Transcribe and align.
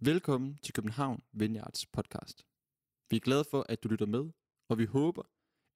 Velkommen 0.00 0.58
til 0.62 0.74
København 0.74 1.22
Vineyards 1.32 1.86
podcast. 1.86 2.44
Vi 3.10 3.16
er 3.16 3.20
glade 3.20 3.44
for, 3.50 3.66
at 3.68 3.82
du 3.82 3.88
lytter 3.88 4.06
med, 4.06 4.24
og 4.68 4.78
vi 4.78 4.84
håber, 4.84 5.22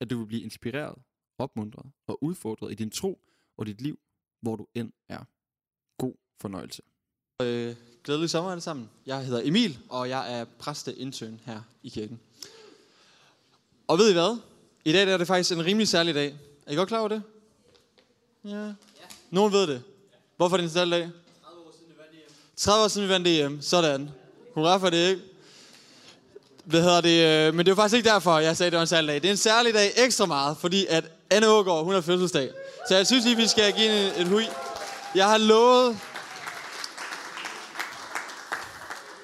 at 0.00 0.10
du 0.10 0.18
vil 0.18 0.26
blive 0.26 0.42
inspireret, 0.42 0.98
opmuntret 1.38 1.87
og 2.07 2.23
udfordret 2.23 2.73
i 2.73 2.75
din 2.75 2.91
tro 2.91 3.20
og 3.57 3.67
dit 3.67 3.81
liv, 3.81 3.99
hvor 4.41 4.57
du 4.57 4.67
end 4.75 4.92
er. 5.08 5.25
God 5.99 6.15
fornøjelse. 6.41 6.83
Øh, 7.42 7.76
glædelig 8.04 8.30
sommer 8.30 8.50
alle 8.50 8.61
sammen. 8.61 8.91
Jeg 9.07 9.27
hedder 9.27 9.41
Emil, 9.45 9.79
og 9.89 10.09
jeg 10.09 10.41
er 10.41 10.45
præsteintern 10.59 11.41
her 11.45 11.62
i 11.82 11.89
kirken. 11.89 12.21
Og 13.89 13.98
ved 13.98 14.11
I 14.11 14.12
hvad? 14.12 14.41
I 14.85 14.93
dag 14.93 15.12
er 15.12 15.16
det 15.16 15.27
faktisk 15.27 15.53
en 15.53 15.64
rimelig 15.64 15.89
særlig 15.89 16.14
dag. 16.14 16.37
Er 16.66 16.73
I 16.73 16.75
godt 16.75 16.89
klar 16.89 16.98
over 16.98 17.09
det? 17.09 17.23
Ja. 18.45 18.75
Nogen 19.30 19.53
ved 19.53 19.66
det. 19.66 19.82
Hvorfor 20.37 20.57
er 20.57 20.59
det 20.59 20.64
en 20.64 20.71
særlig 20.71 20.93
dag? 20.93 21.11
30 22.59 22.84
år 22.84 22.88
siden 22.88 23.09
vi 23.09 23.12
vandt 23.12 23.29
EM. 23.29 23.62
Sådan. 23.62 24.11
Hurra 24.54 24.77
for 24.77 24.90
det, 24.90 25.11
ikke? 25.11 25.22
Hvad 26.64 26.82
hedder 26.82 27.00
det? 27.00 27.46
Øh, 27.49 27.54
men 27.54 27.66
det 27.66 27.76
var 27.76 27.82
faktisk 27.82 27.96
ikke 27.96 28.08
derfor, 28.08 28.39
jeg 28.39 28.57
sagde, 28.57 28.66
at 28.66 28.72
det 28.72 28.76
var 28.76 28.82
en 28.82 28.86
særlig 28.86 29.08
dag. 29.08 29.22
Det 29.22 29.25
er 29.25 29.30
en 29.30 29.36
særlig 29.36 29.75
dag 29.75 29.93
ekstra 29.96 30.26
meget, 30.26 30.57
fordi 30.57 30.86
at 30.86 31.04
Anne 31.30 31.49
Ågaard, 31.49 31.85
hun 31.85 31.94
har 31.94 32.00
fødselsdag. 32.00 32.50
Så 32.88 32.96
jeg 32.96 33.06
synes 33.06 33.24
lige, 33.24 33.36
vi 33.36 33.46
skal 33.46 33.72
give 33.72 33.90
hende 33.90 34.16
en, 34.16 34.26
hui. 34.26 34.44
Jeg 35.14 35.28
har 35.28 35.38
lovet... 35.38 35.98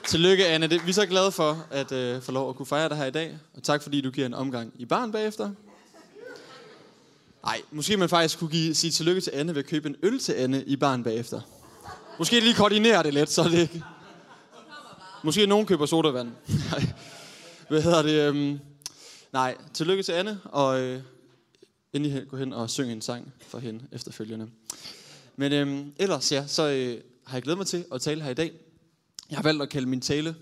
Tillykke, 0.06 0.46
Anne. 0.46 0.66
Det, 0.66 0.84
vi 0.84 0.90
er 0.90 0.94
så 0.94 1.06
glade 1.06 1.32
for 1.32 1.66
at 1.70 1.92
øh, 1.92 2.22
få 2.22 2.32
lov 2.32 2.48
at 2.48 2.56
kunne 2.56 2.66
fejre 2.66 2.88
dig 2.88 2.96
her 2.96 3.06
i 3.06 3.10
dag. 3.10 3.38
Og 3.56 3.62
tak, 3.62 3.82
fordi 3.82 4.00
du 4.00 4.10
giver 4.10 4.26
en 4.26 4.34
omgang 4.34 4.72
i 4.78 4.84
barn 4.84 5.12
bagefter. 5.12 5.50
Nej, 7.44 7.60
måske 7.70 7.96
man 7.96 8.08
faktisk 8.08 8.38
kunne 8.38 8.50
give, 8.50 8.74
sige 8.74 8.90
tillykke 8.90 9.20
til 9.20 9.30
Anne 9.34 9.54
ved 9.54 9.62
at 9.62 9.68
købe 9.68 9.88
en 9.88 9.96
øl 10.02 10.18
til 10.18 10.32
Anne 10.32 10.64
i 10.64 10.76
barn 10.76 11.04
bagefter. 11.04 11.40
Måske 12.18 12.40
lige 12.40 12.54
koordinere 12.54 13.02
det 13.02 13.14
lidt, 13.14 13.30
så 13.30 13.44
det 13.44 13.58
ikke... 13.58 13.82
Måske 15.24 15.46
nogen 15.46 15.66
køber 15.66 15.86
sodavand. 15.86 16.28
Nej. 16.70 16.86
Hvad 17.68 17.82
hedder 17.82 18.02
det? 18.02 18.28
Øhm... 18.28 18.58
Nej, 19.32 19.56
tillykke 19.74 20.02
til 20.02 20.12
Anne, 20.12 20.40
og 20.44 20.80
øh, 20.80 21.02
endelig 21.92 22.28
gå 22.28 22.36
hen 22.36 22.52
og 22.52 22.70
synge 22.70 22.92
en 22.92 23.02
sang 23.02 23.32
for 23.40 23.58
hende 23.58 23.84
efterfølgende. 23.92 24.48
Men 25.36 25.52
øhm, 25.52 25.92
ellers, 25.96 26.32
ja, 26.32 26.46
så 26.46 26.62
øh, 26.68 27.00
har 27.24 27.36
jeg 27.36 27.42
glædet 27.42 27.58
mig 27.58 27.66
til 27.66 27.84
at 27.92 28.00
tale 28.00 28.22
her 28.22 28.30
i 28.30 28.34
dag. 28.34 28.52
Jeg 29.30 29.38
har 29.38 29.42
valgt 29.42 29.62
at 29.62 29.68
kalde 29.68 29.88
min 29.88 30.00
tale, 30.00 30.36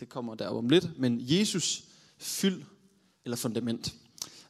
det 0.00 0.08
kommer 0.08 0.34
der 0.34 0.48
om 0.48 0.68
lidt, 0.68 0.98
men 0.98 1.18
Jesus, 1.20 1.82
fyld 2.18 2.62
eller 3.24 3.36
fundament. 3.36 3.94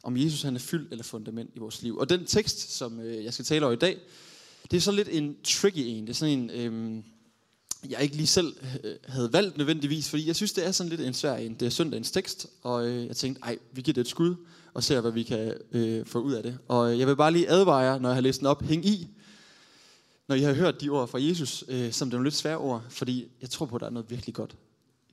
Om 0.03 0.16
Jesus 0.16 0.42
han 0.42 0.55
er 0.55 0.60
fyld 0.60 0.88
eller 0.91 1.05
fundament 1.05 1.50
i 1.55 1.58
vores 1.58 1.83
liv. 1.83 1.97
Og 1.97 2.08
den 2.08 2.27
tekst, 2.27 2.77
som 2.77 3.00
øh, 3.00 3.25
jeg 3.25 3.33
skal 3.33 3.44
tale 3.44 3.64
over 3.64 3.72
i 3.72 3.78
dag, 3.78 3.98
det 4.70 4.77
er 4.77 4.81
så 4.81 4.92
lidt 4.92 5.09
en 5.09 5.36
tricky 5.45 5.78
en. 5.78 6.03
Det 6.03 6.11
er 6.11 6.14
sådan 6.14 6.39
en, 6.39 6.50
øhm, 6.50 7.05
jeg 7.91 8.03
ikke 8.03 8.17
lige 8.17 8.27
selv 8.27 8.56
øh, 8.84 8.95
havde 9.05 9.33
valgt 9.33 9.59
nødvendigvis, 9.59 10.09
fordi 10.09 10.27
jeg 10.27 10.36
synes, 10.36 10.53
det 10.53 10.67
er 10.67 10.72
sådan 10.72 10.91
lidt 10.91 11.00
en 11.00 11.14
svær 11.14 11.36
en. 11.36 11.55
Det 11.55 11.67
er 11.67 11.70
søndagens 11.70 12.11
tekst, 12.11 12.47
og 12.62 12.89
øh, 12.89 13.06
jeg 13.06 13.17
tænkte, 13.17 13.42
ej, 13.42 13.59
vi 13.72 13.83
giver 13.83 13.92
det 13.94 14.00
et 14.00 14.09
skud, 14.09 14.34
og 14.75 14.84
ser, 14.84 15.00
hvad 15.00 15.11
vi 15.11 15.22
kan 15.22 15.55
øh, 15.72 16.06
få 16.06 16.20
ud 16.20 16.33
af 16.33 16.42
det. 16.42 16.59
Og 16.69 16.92
øh, 16.92 16.98
jeg 16.98 17.06
vil 17.06 17.17
bare 17.17 17.33
lige 17.33 17.48
advare 17.48 17.78
jer, 17.78 17.98
når 17.98 18.09
jeg 18.09 18.17
har 18.17 18.20
læst 18.20 18.39
den 18.39 18.47
op, 18.47 18.62
hæng 18.62 18.87
i, 18.87 19.09
når 20.28 20.37
I 20.37 20.41
har 20.41 20.53
hørt 20.53 20.81
de 20.81 20.89
ord 20.89 21.09
fra 21.09 21.22
Jesus, 21.22 21.64
øh, 21.69 21.92
som 21.92 22.09
det 22.09 22.14
er 22.14 22.19
nogle 22.19 22.27
lidt 22.27 22.34
svære 22.34 22.56
ord, 22.56 22.83
fordi 22.91 23.28
jeg 23.41 23.50
tror 23.50 23.67
på, 23.67 23.75
at 23.77 23.81
der 23.81 23.87
er 23.87 23.91
noget 23.91 24.11
virkelig 24.11 24.34
godt 24.34 24.56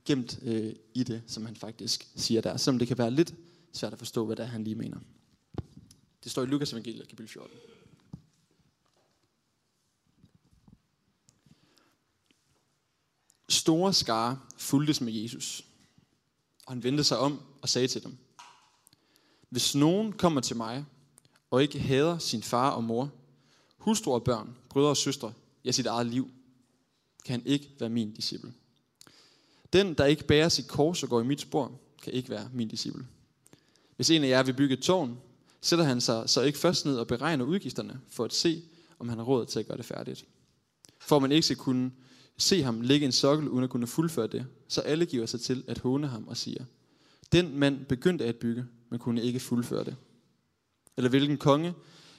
gemt 0.06 0.40
øh, 0.44 0.74
i 0.94 1.04
det, 1.04 1.22
som 1.28 1.46
han 1.46 1.56
faktisk 1.56 2.08
siger 2.16 2.42
der, 2.42 2.58
selvom 2.58 2.80
det 2.80 2.88
kan 2.88 2.98
være 2.98 3.12
lidt 3.12 3.34
svært 3.74 3.94
at 3.94 4.00
forstå, 4.00 4.26
hvad 4.26 4.36
det 4.36 4.44
er, 4.44 4.48
han 4.48 4.64
lige 4.64 4.76
mener. 4.76 4.98
Det 6.24 6.31
står 6.31 6.44
i 6.44 6.46
Lukas 6.46 6.74
evangeliet, 6.74 7.08
kapitel 7.08 7.30
14. 7.30 7.52
Store 13.54 13.94
skare 13.94 14.40
fuldtes 14.58 15.02
med 15.02 15.14
Jesus, 15.14 15.66
og 16.66 16.73
han 16.73 16.84
vendte 16.84 17.04
sig 17.04 17.18
om 17.18 17.42
og 17.62 17.70
sagde 17.70 17.88
til 17.88 18.04
dem, 18.04 18.18
Hvis 19.50 19.76
nogen 19.76 20.14
kommer 20.14 20.42
til 20.42 20.56
mig, 20.56 20.86
og 21.52 21.62
ikke 21.62 21.80
hader 21.80 22.18
sin 22.18 22.44
far 22.44 22.69
og 22.69 22.84
mor, 22.84 23.12
hustru 23.78 24.13
og 24.13 24.24
børn, 24.24 24.58
brødre 24.69 24.90
og 24.90 24.97
søstre, 24.97 25.34
ja 25.66 25.72
sit 25.72 25.86
eget 25.86 26.08
liv, 26.08 26.31
kan 27.25 27.40
han 27.40 27.46
ikke 27.46 27.69
være 27.80 27.90
min 27.90 28.13
disciple. 28.13 28.53
Den, 29.74 29.94
der 29.94 30.06
ikke 30.06 30.24
bærer 30.24 30.50
sit 30.50 30.68
kors 30.68 31.03
og 31.03 31.09
går 31.09 31.22
i 31.22 31.25
mit 31.25 31.42
spor, 31.42 31.72
kan 32.03 32.13
ikke 32.13 32.30
være 32.30 32.50
min 32.53 32.68
disciple. 32.68 33.08
Hvis 33.96 34.09
en 34.09 34.24
af 34.24 34.28
jer 34.28 34.44
vil 34.44 34.53
bygge 34.53 34.74
et 34.74 34.84
tårn, 34.84 35.18
sætter 35.62 35.86
han 35.86 36.02
sig 36.02 36.30
så 36.30 36.42
ikke 36.42 36.59
først 36.59 36.86
ned 36.86 36.97
og 36.97 37.08
beregner 37.08 37.46
udgifterne 37.46 38.02
for 38.09 38.25
at 38.25 38.34
se, 38.34 38.63
om 39.00 39.09
han 39.09 39.18
har 39.18 39.25
råd 39.25 39.46
til 39.46 39.59
at 39.59 39.68
gøre 39.68 39.78
det 39.78 39.86
færdigt. 39.86 40.25
For 41.00 41.19
man 41.19 41.31
ikke 41.31 41.46
skal 41.46 41.58
kunne 41.58 41.92
se 42.38 42.63
ham 42.63 42.81
ligge 42.81 43.05
en 43.05 43.11
sokkel 43.11 43.49
uden 43.49 43.63
at 43.63 43.69
kunne 43.69 43.88
fuldføre 43.88 44.27
det, 44.27 44.45
så 44.67 44.81
alle 44.81 45.05
giver 45.05 45.25
sig 45.25 45.41
til 45.41 45.63
at 45.67 45.77
håne 45.77 46.07
ham 46.07 46.27
og 46.27 46.38
siger, 46.38 46.63
den 47.31 47.59
mand 47.59 47.85
begyndte 47.85 48.25
at 48.25 48.35
bygge, 48.35 48.66
men 48.89 48.99
kunne 48.99 49.21
ikke 49.21 49.39
fuldføre 49.39 49.83
det. 49.83 49.95
Eller 50.97 51.09
hvilken 51.09 51.38
konge 51.38 51.73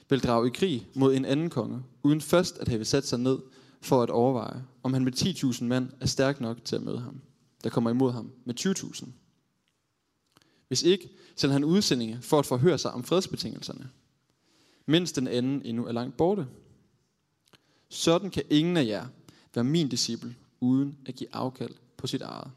vil 0.09 0.23
drage 0.23 0.47
i 0.47 0.51
krig 0.53 0.87
mod 0.95 1.15
en 1.15 1.25
anden 1.25 1.49
konge, 1.49 1.83
uden 2.03 2.21
først 2.21 2.57
at 2.57 2.67
have 2.67 2.85
sat 2.85 3.07
sig 3.07 3.19
ned 3.19 3.39
for 3.81 4.03
at 4.03 4.09
overveje, 4.09 4.63
om 4.83 4.93
han 4.93 5.03
med 5.03 5.13
10.000 5.13 5.63
mand 5.63 5.89
er 5.99 6.05
stærk 6.05 6.41
nok 6.41 6.65
til 6.65 6.75
at 6.75 6.81
møde 6.81 6.99
ham, 6.99 7.21
der 7.63 7.69
kommer 7.69 7.89
imod 7.89 8.11
ham 8.11 8.31
med 8.45 8.59
20.000. 8.59 9.05
Hvis 10.67 10.83
ikke, 10.83 11.09
sender 11.35 11.53
han 11.53 11.63
udsendinge 11.63 12.19
for 12.21 12.39
at 12.39 12.45
forhøre 12.45 12.77
sig 12.77 12.91
om 12.91 13.03
fredsbetingelserne, 13.03 13.89
mens 14.85 15.11
den 15.11 15.27
anden 15.27 15.61
endnu 15.65 15.85
er 15.85 15.91
langt 15.91 16.17
borte. 16.17 16.47
Sådan 17.89 18.29
kan 18.29 18.43
ingen 18.49 18.77
af 18.77 18.85
jer 18.85 19.07
være 19.55 19.63
min 19.63 19.89
disciple, 19.89 20.35
uden 20.59 20.97
at 21.05 21.15
give 21.15 21.35
afkald 21.35 21.73
på 21.97 22.07
sit 22.07 22.21
eget. 22.21 22.51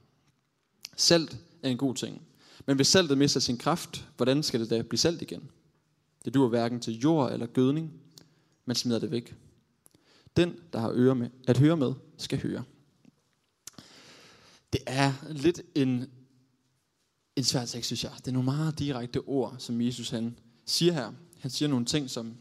Salt 0.97 1.38
er 1.62 1.69
en 1.69 1.76
god 1.76 1.94
ting, 1.94 2.22
men 2.66 2.76
hvis 2.76 2.88
saltet 2.88 3.19
mister 3.19 3.41
sin 3.41 3.59
kraft, 3.59 4.09
hvordan 4.16 4.42
skal 4.42 4.60
det 4.60 4.70
da 4.70 4.82
blive 4.82 4.98
salt 4.98 5.22
igen? 5.22 5.50
Det 6.25 6.34
duer 6.34 6.48
hverken 6.48 6.81
til 6.81 6.98
jord 6.98 7.32
eller 7.32 7.47
gødning, 7.47 7.92
man 8.64 8.76
smider 8.76 8.98
det 8.98 9.10
væk. 9.10 9.37
Den, 10.37 10.56
der 10.72 10.78
har 10.78 10.92
øre 10.94 11.14
med, 11.14 11.31
at 11.47 11.58
høre 11.58 11.76
med, 11.76 11.94
skal 12.16 12.42
høre. 12.42 12.64
Det 14.72 14.81
er 14.87 15.12
lidt 15.31 15.62
en, 15.75 16.06
en 17.37 17.44
svær 17.44 17.64
tekst, 17.64 17.87
synes 17.87 18.04
jeg. 18.04 18.12
Det 18.16 18.28
er 18.28 18.32
nogle 18.32 18.44
meget 18.44 18.78
direkte 18.78 19.19
ord, 19.20 19.54
som 19.58 19.81
Jesus 19.81 20.10
han 20.10 20.38
siger 20.66 20.92
her. 20.92 21.12
Han 21.41 21.50
siger 21.50 21.69
nogle 21.69 21.87
ting, 21.87 22.10
som 22.10 22.34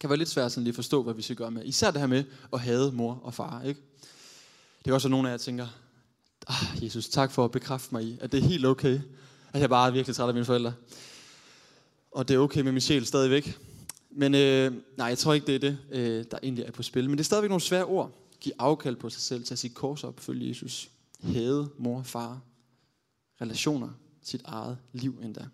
kan 0.00 0.10
være 0.10 0.18
lidt 0.18 0.28
svært 0.28 0.52
sådan 0.52 0.64
lige 0.64 0.70
at 0.70 0.74
forstå, 0.74 1.02
hvad 1.02 1.14
vi 1.14 1.22
skal 1.22 1.36
gøre 1.36 1.50
med. 1.50 1.64
Især 1.64 1.90
det 1.90 2.00
her 2.00 2.06
med 2.06 2.24
at 2.52 2.60
hade 2.60 2.92
mor 2.92 3.20
og 3.22 3.34
far. 3.34 3.62
Ikke? 3.62 3.80
Det 4.84 4.90
er 4.90 4.94
også, 4.94 5.08
nogle 5.08 5.28
af 5.28 5.32
jer 5.32 5.38
tænker, 5.38 5.66
ah, 6.46 6.84
Jesus, 6.84 7.08
tak 7.08 7.32
for 7.32 7.44
at 7.44 7.50
bekræfte 7.50 7.88
mig 7.94 8.04
i, 8.04 8.18
at 8.20 8.32
det 8.32 8.38
er 8.38 8.48
helt 8.48 8.66
okay, 8.66 9.00
at 9.52 9.60
jeg 9.60 9.68
bare 9.68 9.88
er 9.88 9.92
virkelig 9.92 10.16
træt 10.16 10.28
af 10.28 10.34
mine 10.34 10.46
forældre. 10.46 10.72
Og 12.10 12.28
det 12.28 12.34
er 12.34 12.38
okay 12.38 12.60
med 12.60 12.72
min 12.72 12.80
sjæl 12.80 13.06
stadigvæk. 13.06 13.58
Men 14.10 14.34
øh, 14.34 14.72
nej, 14.96 15.06
jeg 15.06 15.18
tror 15.18 15.32
ikke, 15.32 15.46
det 15.46 15.54
er 15.54 15.58
det, 15.58 15.78
øh, 15.90 16.24
der 16.30 16.38
egentlig 16.42 16.64
er 16.64 16.70
på 16.70 16.82
spil. 16.82 17.04
Men 17.04 17.18
det 17.18 17.20
er 17.20 17.24
stadigvæk 17.24 17.48
nogle 17.48 17.60
svære 17.60 17.84
ord. 17.84 18.10
Giv 18.40 18.52
afkald 18.58 18.96
på 18.96 19.10
sig 19.10 19.22
selv, 19.22 19.44
tage 19.44 19.56
sit 19.56 19.74
kors 19.74 20.04
op, 20.04 20.20
følge 20.20 20.48
Jesus. 20.48 20.90
Hade 21.22 21.68
mor 21.78 21.98
og 21.98 22.06
far. 22.06 22.40
Relationer, 23.40 23.88
sit 24.22 24.42
eget 24.44 24.78
liv 24.92 25.18
endda. 25.22 25.46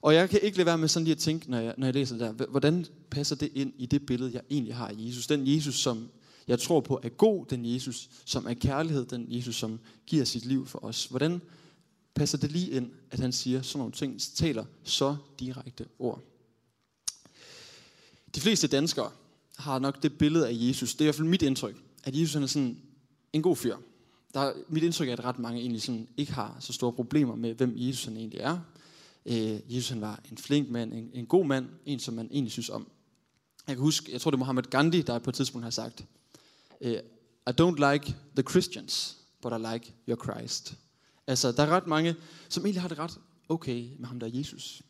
Og 0.00 0.14
jeg 0.14 0.30
kan 0.30 0.40
ikke 0.42 0.56
lade 0.56 0.66
være 0.66 0.78
med 0.78 0.88
sådan 0.88 1.04
lige 1.04 1.12
at 1.12 1.18
tænke, 1.18 1.50
når 1.50 1.58
jeg, 1.58 1.74
når 1.78 1.86
jeg 1.86 1.94
læser 1.94 2.16
det 2.16 2.38
der, 2.38 2.46
hvordan 2.46 2.86
passer 3.10 3.36
det 3.36 3.50
ind 3.54 3.72
i 3.78 3.86
det 3.86 4.06
billede, 4.06 4.30
jeg 4.32 4.42
egentlig 4.50 4.74
har 4.74 4.88
af 4.88 4.94
Jesus? 4.96 5.26
Den 5.26 5.54
Jesus, 5.54 5.74
som 5.74 6.08
jeg 6.48 6.58
tror 6.58 6.80
på 6.80 7.00
er 7.02 7.08
god, 7.08 7.46
den 7.46 7.74
Jesus, 7.74 8.08
som 8.24 8.46
er 8.46 8.54
kærlighed, 8.54 9.06
den 9.06 9.26
Jesus, 9.28 9.56
som 9.56 9.80
giver 10.06 10.24
sit 10.24 10.44
liv 10.44 10.66
for 10.66 10.84
os. 10.84 11.04
Hvordan 11.04 11.40
passer 12.14 12.38
det 12.38 12.52
lige 12.52 12.70
ind, 12.70 12.90
at 13.10 13.20
han 13.20 13.32
siger 13.32 13.62
sådan 13.62 13.78
nogle 13.78 13.92
ting, 13.92 14.20
taler 14.20 14.64
så 14.84 15.16
direkte 15.40 15.86
ord? 15.98 16.22
De 18.34 18.40
fleste 18.40 18.66
danskere 18.66 19.10
har 19.56 19.78
nok 19.78 20.02
det 20.02 20.18
billede 20.18 20.48
af 20.48 20.52
Jesus, 20.54 20.92
det 20.92 21.00
er 21.00 21.04
i 21.04 21.06
hvert 21.06 21.14
fald 21.14 21.28
mit 21.28 21.42
indtryk, 21.42 21.76
at 22.04 22.16
Jesus 22.16 22.34
han 22.34 22.42
er 22.42 22.46
sådan 22.46 22.78
en 23.32 23.42
god 23.42 23.56
fyr. 23.56 23.76
Der 24.34 24.52
mit 24.68 24.82
indtryk 24.82 25.08
er, 25.08 25.12
at 25.12 25.24
ret 25.24 25.38
mange 25.38 25.60
egentlig 25.60 25.82
sådan 25.82 26.08
ikke 26.16 26.32
har 26.32 26.56
så 26.60 26.72
store 26.72 26.92
problemer 26.92 27.36
med, 27.36 27.54
hvem 27.54 27.72
Jesus 27.76 28.04
han 28.04 28.16
egentlig 28.16 28.40
er. 28.40 28.58
Øh, 29.28 29.74
Jesus 29.74 29.88
han 29.88 30.00
var 30.00 30.20
en 30.30 30.38
flink 30.38 30.70
mand, 30.70 30.92
en, 30.92 31.10
en 31.14 31.26
god 31.26 31.46
mand, 31.46 31.68
en 31.86 32.00
som 32.00 32.14
man 32.14 32.28
egentlig 32.30 32.52
synes 32.52 32.68
om. 32.68 32.90
Jeg 33.66 33.76
kan 33.76 33.82
huske, 33.82 34.12
jeg 34.12 34.20
tror 34.20 34.30
det 34.30 34.36
er 34.36 34.38
Mohammed 34.38 34.62
Gandhi, 34.62 35.02
der 35.02 35.18
på 35.18 35.30
et 35.30 35.34
tidspunkt 35.34 35.64
har 35.64 35.70
sagt, 35.70 36.04
øh, 36.80 36.98
I 37.48 37.50
don't 37.60 37.92
like 37.92 38.14
the 38.36 38.42
Christians, 38.50 39.16
but 39.42 39.52
I 39.52 39.72
like 39.72 39.94
your 40.08 40.24
Christ. 40.24 40.74
Altså, 41.26 41.52
der 41.52 41.62
er 41.62 41.66
ret 41.66 41.86
mange, 41.86 42.16
som 42.48 42.64
egentlig 42.64 42.82
har 42.82 42.88
det 42.88 42.98
ret 42.98 43.18
okay 43.48 43.88
med 43.98 44.08
ham 44.08 44.20
der 44.20 44.26
Jesus. 44.32 44.82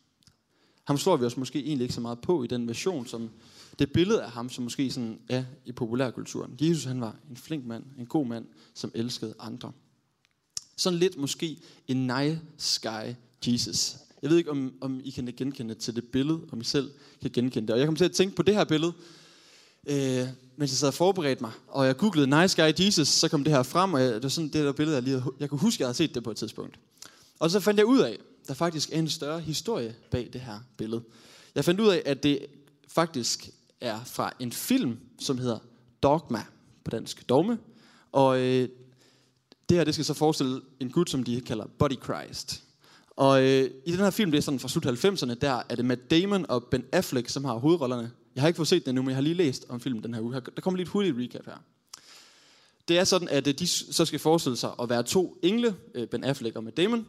Ham 0.83 0.97
slår 0.97 1.17
vi 1.17 1.25
os 1.25 1.37
måske 1.37 1.59
egentlig 1.59 1.83
ikke 1.83 1.93
så 1.93 2.01
meget 2.01 2.21
på 2.21 2.43
i 2.43 2.47
den 2.47 2.67
version, 2.67 3.07
som 3.07 3.29
det 3.79 3.91
billede 3.91 4.23
af 4.23 4.31
ham, 4.31 4.49
som 4.49 4.63
måske 4.63 4.91
sådan 4.91 5.19
er 5.29 5.43
i 5.65 5.71
populærkulturen. 5.71 6.57
Jesus 6.61 6.83
han 6.83 7.01
var 7.01 7.15
en 7.29 7.37
flink 7.37 7.65
mand, 7.65 7.83
en 7.97 8.05
god 8.05 8.25
mand, 8.25 8.45
som 8.73 8.91
elskede 8.95 9.33
andre. 9.39 9.71
Sådan 10.77 10.99
lidt 10.99 11.17
måske 11.17 11.57
en 11.87 12.07
nice 12.07 12.89
guy 12.89 13.13
Jesus. 13.47 13.95
Jeg 14.21 14.29
ved 14.29 14.37
ikke, 14.37 14.51
om, 14.51 14.73
om 14.81 15.01
I 15.03 15.09
kan 15.09 15.33
genkende 15.37 15.73
til 15.73 15.95
det 15.95 16.03
billede, 16.03 16.41
om 16.51 16.61
I 16.61 16.63
selv 16.63 16.91
kan 17.21 17.31
genkende 17.31 17.67
det. 17.67 17.73
Og 17.73 17.79
jeg 17.79 17.87
kom 17.87 17.95
til 17.95 18.05
at 18.05 18.11
tænke 18.11 18.35
på 18.35 18.43
det 18.43 18.55
her 18.55 18.63
billede, 18.63 18.93
øh, 19.87 20.27
mens 20.57 20.71
jeg 20.71 20.77
sad 20.77 20.87
og 20.87 20.93
forberedte 20.93 21.43
mig, 21.43 21.51
og 21.67 21.85
jeg 21.85 21.97
googlede 21.97 22.41
Nice 22.41 22.63
Guy 22.63 22.85
Jesus, 22.85 23.07
så 23.07 23.29
kom 23.29 23.43
det 23.43 23.53
her 23.53 23.63
frem, 23.63 23.93
og 23.93 24.01
jeg, 24.01 24.13
det 24.13 24.23
var 24.23 24.29
sådan 24.29 24.49
det 24.49 24.65
der 24.65 24.71
billede, 24.71 24.95
jeg, 24.95 25.03
lige, 25.03 25.23
jeg 25.39 25.49
kunne 25.49 25.59
huske, 25.59 25.75
at 25.75 25.79
jeg 25.79 25.87
havde 25.87 25.97
set 25.97 26.15
det 26.15 26.23
på 26.23 26.31
et 26.31 26.37
tidspunkt. 26.37 26.79
Og 27.39 27.51
så 27.51 27.59
fandt 27.59 27.77
jeg 27.77 27.85
ud 27.85 27.99
af, 27.99 28.17
der 28.47 28.53
faktisk 28.53 28.89
er 28.91 28.99
en 28.99 29.09
større 29.09 29.39
historie 29.39 29.95
bag 30.11 30.29
det 30.33 30.41
her 30.41 30.59
billede. 30.77 31.01
Jeg 31.55 31.65
fandt 31.65 31.79
ud 31.79 31.87
af, 31.87 32.01
at 32.05 32.23
det 32.23 32.45
faktisk 32.87 33.49
er 33.81 33.99
fra 34.05 34.33
en 34.39 34.51
film, 34.51 34.97
som 35.19 35.37
hedder 35.37 35.59
Dogma, 36.03 36.43
på 36.83 36.91
dansk 36.91 37.29
Dogme. 37.29 37.57
Og 38.11 38.39
øh, 38.39 38.69
det 39.69 39.77
her, 39.77 39.83
det 39.83 39.93
skal 39.93 40.05
så 40.05 40.13
forestille 40.13 40.61
en 40.79 40.91
gud, 40.91 41.05
som 41.05 41.23
de 41.23 41.41
kalder 41.41 41.65
Body 41.79 42.03
Christ. 42.03 42.63
Og 43.19 43.43
øh, 43.43 43.69
i 43.85 43.91
den 43.91 43.99
her 43.99 44.09
film, 44.09 44.31
det 44.31 44.37
er 44.37 44.41
sådan 44.41 44.59
fra 44.59 44.67
slut 44.67 44.85
90'erne, 44.85 45.33
der 45.33 45.61
er 45.69 45.75
det 45.75 45.85
Matt 45.85 46.11
Damon 46.11 46.45
og 46.49 46.63
Ben 46.63 46.83
Affleck, 46.91 47.29
som 47.29 47.45
har 47.45 47.53
hovedrollerne. 47.53 48.11
Jeg 48.35 48.41
har 48.41 48.47
ikke 48.47 48.57
fået 48.57 48.67
set 48.67 48.85
den 48.85 48.95
nu, 48.95 49.01
men 49.01 49.09
jeg 49.09 49.15
har 49.15 49.21
lige 49.21 49.33
læst 49.33 49.65
om 49.69 49.79
filmen 49.79 50.03
den 50.03 50.13
her 50.13 50.21
uge. 50.21 50.33
Der 50.33 50.61
kommer 50.61 50.77
lige 50.77 50.83
et 50.83 50.89
hurtigt 50.89 51.17
recap 51.17 51.45
her. 51.45 51.63
Det 52.87 52.99
er 52.99 53.03
sådan, 53.03 53.27
at 53.27 53.47
øh, 53.47 53.53
de 53.53 53.67
så 53.67 54.05
skal 54.05 54.19
forestille 54.19 54.57
sig 54.57 54.71
at 54.81 54.89
være 54.89 55.03
to 55.03 55.39
engle, 55.43 55.75
øh, 55.95 56.07
Ben 56.07 56.23
Affleck 56.23 56.55
og 56.55 56.63
Matt 56.63 56.77
Damon. 56.77 57.07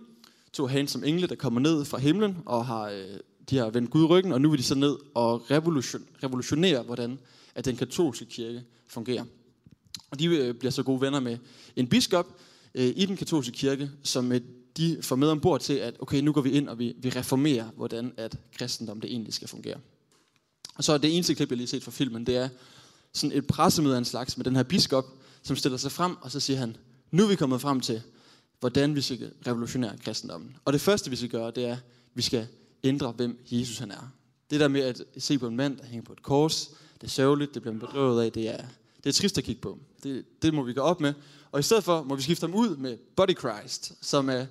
To 0.53 0.67
handsome 0.67 1.07
engle, 1.07 1.27
der 1.27 1.35
kommer 1.35 1.61
ned 1.61 1.85
fra 1.85 1.99
himlen 1.99 2.37
og 2.47 2.67
har, 2.67 2.89
øh, 2.89 3.05
de 3.51 3.57
har 3.57 3.71
vendt 3.71 3.91
Gud 3.91 4.05
ryggen, 4.05 4.33
og 4.33 4.41
nu 4.41 4.51
vil 4.51 4.59
de 4.59 4.65
så 4.65 4.75
ned 4.75 4.97
og 5.15 5.51
revolution, 5.51 6.03
revolutionere, 6.23 6.83
hvordan 6.83 7.19
at 7.55 7.65
den 7.65 7.77
katolske 7.77 8.25
kirke 8.25 8.63
fungerer. 8.87 9.25
Og 10.11 10.19
de 10.19 10.55
bliver 10.55 10.71
så 10.71 10.83
gode 10.83 11.01
venner 11.01 11.21
med 11.21 11.39
en 11.77 11.87
biskop 11.87 12.27
i 12.75 13.07
den 13.07 13.17
katolske 13.17 13.53
kirke, 13.53 13.91
som 14.03 14.33
de 14.77 14.99
får 15.03 15.17
med 15.17 15.29
ombord 15.29 15.61
til, 15.61 15.75
at 15.75 15.97
okay, 15.99 16.21
nu 16.21 16.33
går 16.33 16.41
vi 16.41 16.51
ind, 16.51 16.69
og 16.69 16.79
vi, 16.79 16.95
vi 16.99 17.11
reformerer, 17.11 17.71
hvordan 17.77 18.13
at 18.17 18.39
kristendom 18.59 19.01
det 19.01 19.11
egentlig 19.11 19.35
skal 19.35 19.49
fungere. 19.49 19.77
Og 20.75 20.85
så 20.85 20.93
er 20.93 20.99
det 20.99 21.15
eneste 21.15 21.35
klip, 21.35 21.51
jeg 21.51 21.57
lige 21.57 21.67
har 21.67 21.71
set 21.71 21.85
fra 21.85 21.91
filmen, 21.91 22.27
det 22.27 22.37
er 22.37 22.49
sådan 23.13 23.37
et 23.37 23.47
pressemøde 23.47 23.95
af 23.95 23.99
en 23.99 24.05
slags 24.05 24.37
med 24.37 24.45
den 24.45 24.57
her 24.57 24.63
biskop, 24.63 25.05
som 25.43 25.57
stiller 25.57 25.79
sig 25.79 25.93
frem, 25.93 26.17
og 26.21 26.31
så 26.31 26.41
siger 26.41 26.59
han, 26.59 26.77
nu 27.11 27.23
er 27.25 27.29
vi 27.29 27.37
kommet 27.37 27.61
frem 27.61 27.81
til, 27.81 28.03
hvordan 28.61 28.95
vi 28.95 29.01
skal 29.01 29.33
revolutionere 29.47 29.99
kristendommen. 30.05 30.57
Og 30.65 30.73
det 30.73 30.81
første, 30.81 31.11
vi 31.11 31.17
skal 31.17 31.29
gøre, 31.29 31.51
det 31.51 31.65
er, 31.65 31.73
at 31.73 31.79
vi 32.15 32.23
skal 32.23 32.47
ændre, 32.85 33.13
hvem 33.13 33.39
Jesus 33.51 33.79
han 33.79 33.91
er. 33.91 34.13
Det 34.51 34.61
der 34.61 34.69
med 34.69 34.81
at 34.81 35.03
se 35.19 35.39
på 35.39 35.47
en 35.47 35.57
mand, 35.57 35.77
der 35.77 35.87
hænger 35.87 36.05
på 36.05 36.13
et 36.13 36.23
kors, 36.23 36.71
det 37.01 37.07
er 37.07 37.11
sørgeligt, 37.11 37.55
det 37.55 37.63
bliver 37.63 37.75
man 37.75 37.81
bedrøvet 37.81 38.25
af, 38.25 38.33
det 38.33 38.49
er, 38.49 38.65
det 39.05 39.09
er 39.09 39.13
trist 39.13 39.39
at 39.39 39.45
kigge 39.45 39.61
på. 39.61 39.79
Det, 40.03 40.25
det 40.43 40.55
må 40.55 40.63
vi 40.63 40.73
gå 40.73 40.81
op 40.81 41.01
med. 41.01 41.15
Og 41.53 41.61
i 41.61 41.63
stedet 41.63 41.85
for 41.85 42.03
må 42.03 42.15
vi 42.15 42.23
skifte 42.23 42.47
ham 42.47 42.55
ud 42.55 42.77
med 42.77 42.97
Body 43.17 43.39
Christ, 43.39 43.93
som 44.01 44.29
er 44.29 44.47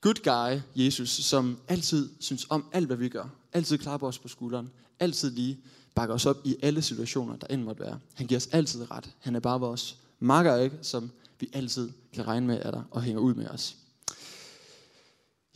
good 0.00 0.22
guy 0.24 0.60
Jesus, 0.84 1.10
som 1.10 1.58
altid 1.68 2.10
synes 2.20 2.46
om 2.48 2.64
alt, 2.72 2.86
hvad 2.86 2.96
vi 2.96 3.08
gør. 3.08 3.28
Altid 3.52 3.78
klapper 3.78 4.06
os 4.06 4.18
på 4.18 4.28
skulderen. 4.28 4.70
Altid 5.00 5.30
lige 5.30 5.60
bakker 5.94 6.14
os 6.14 6.26
op 6.26 6.36
i 6.44 6.56
alle 6.62 6.82
situationer, 6.82 7.36
der 7.36 7.46
end 7.46 7.62
måtte 7.62 7.82
være. 7.82 7.98
Han 8.14 8.26
giver 8.26 8.38
os 8.38 8.46
altid 8.46 8.90
ret. 8.90 9.10
Han 9.18 9.36
er 9.36 9.40
bare 9.40 9.60
vores 9.60 9.96
makker, 10.18 10.56
ikke? 10.56 10.78
Som 10.82 11.10
vi 11.40 11.50
altid 11.52 11.90
kan 12.12 12.26
regne 12.26 12.46
med 12.46 12.60
er 12.62 12.70
der 12.70 12.82
og 12.90 13.02
hænger 13.02 13.20
ud 13.20 13.34
med 13.34 13.48
os. 13.48 13.76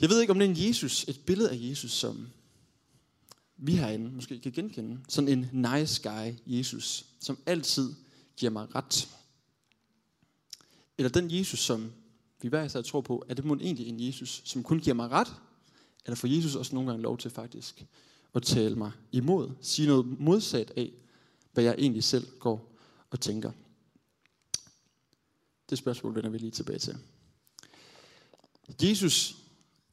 Jeg 0.00 0.10
ved 0.10 0.20
ikke, 0.20 0.30
om 0.30 0.38
det 0.38 0.46
er 0.46 0.50
en 0.50 0.68
Jesus, 0.68 1.04
et 1.08 1.20
billede 1.26 1.50
af 1.50 1.58
Jesus, 1.60 1.92
som 1.92 2.28
vi 3.56 3.76
herinde 3.76 4.10
måske 4.10 4.40
kan 4.40 4.52
genkende. 4.52 4.98
Sådan 5.08 5.28
en 5.28 5.50
nice 5.52 6.10
guy 6.10 6.32
Jesus, 6.46 7.04
som 7.20 7.38
altid 7.46 7.94
giver 8.36 8.50
mig 8.50 8.74
ret. 8.74 9.08
Eller 10.98 11.08
den 11.08 11.38
Jesus, 11.38 11.60
som 11.60 11.92
vi 12.42 12.48
hver 12.48 12.64
især 12.64 12.82
tror 12.82 13.00
på, 13.00 13.24
er 13.28 13.34
det 13.34 13.44
måske 13.44 13.64
egentlig 13.64 13.86
en 13.86 14.06
Jesus, 14.06 14.42
som 14.44 14.62
kun 14.62 14.78
giver 14.78 14.94
mig 14.94 15.10
ret? 15.10 15.34
Eller 16.04 16.16
får 16.16 16.28
Jesus 16.28 16.54
også 16.54 16.74
nogle 16.74 16.90
gange 16.90 17.02
lov 17.02 17.18
til 17.18 17.30
faktisk 17.30 17.86
at 18.34 18.42
tale 18.42 18.76
mig 18.76 18.92
imod? 19.12 19.50
Sige 19.60 19.88
noget 19.88 20.20
modsat 20.20 20.70
af, 20.76 20.92
hvad 21.52 21.64
jeg 21.64 21.74
egentlig 21.78 22.04
selv 22.04 22.26
går 22.38 22.72
og 23.10 23.20
tænker. 23.20 23.52
Det 25.70 25.78
spørgsmål 25.78 26.14
vender 26.14 26.30
vi 26.30 26.38
lige 26.38 26.50
tilbage 26.50 26.78
til. 26.78 26.96
Jesus 28.82 29.36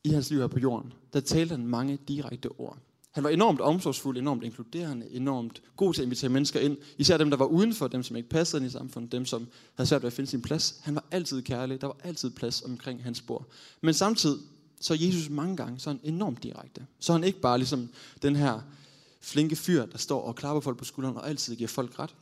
i 0.03 0.09
hans 0.09 0.29
liv 0.29 0.39
her 0.39 0.47
på 0.47 0.59
jorden, 0.59 0.93
der 1.13 1.19
talte 1.19 1.51
han 1.55 1.67
mange 1.67 1.99
direkte 2.07 2.47
ord. 2.47 2.77
Han 3.11 3.23
var 3.23 3.29
enormt 3.29 3.61
omsorgsfuld, 3.61 4.17
enormt 4.17 4.43
inkluderende, 4.43 5.09
enormt 5.11 5.61
god 5.77 5.93
til 5.93 6.01
at 6.01 6.05
invitere 6.05 6.29
mennesker 6.29 6.59
ind. 6.59 6.77
Især 6.97 7.17
dem, 7.17 7.29
der 7.29 7.37
var 7.37 7.45
udenfor, 7.45 7.87
dem 7.87 8.03
som 8.03 8.15
ikke 8.15 8.29
passede 8.29 8.63
ind 8.63 8.69
i 8.69 8.73
samfundet, 8.73 9.11
dem 9.11 9.25
som 9.25 9.47
havde 9.75 9.87
svært 9.89 10.01
ved 10.01 10.07
at 10.07 10.13
finde 10.13 10.29
sin 10.29 10.41
plads. 10.41 10.79
Han 10.81 10.95
var 10.95 11.05
altid 11.11 11.41
kærlig, 11.41 11.81
der 11.81 11.87
var 11.87 11.97
altid 12.03 12.29
plads 12.29 12.61
omkring 12.61 13.03
hans 13.03 13.21
bord. 13.21 13.45
Men 13.81 13.93
samtidig, 13.93 14.39
så 14.81 14.93
er 14.93 14.97
Jesus 14.97 15.29
mange 15.29 15.57
gange 15.57 15.79
sådan 15.79 16.01
enormt 16.03 16.43
direkte. 16.43 16.85
Så 16.99 17.13
er 17.13 17.17
han 17.17 17.23
ikke 17.23 17.41
bare 17.41 17.57
ligesom 17.57 17.89
den 18.21 18.35
her 18.35 18.59
flinke 19.21 19.55
fyr, 19.55 19.85
der 19.85 19.97
står 19.97 20.21
og 20.21 20.35
klapper 20.35 20.61
folk 20.61 20.77
på 20.77 20.85
skulderen 20.85 21.17
og 21.17 21.29
altid 21.29 21.55
giver 21.55 21.67
folk 21.67 21.99
ret. 21.99 22.15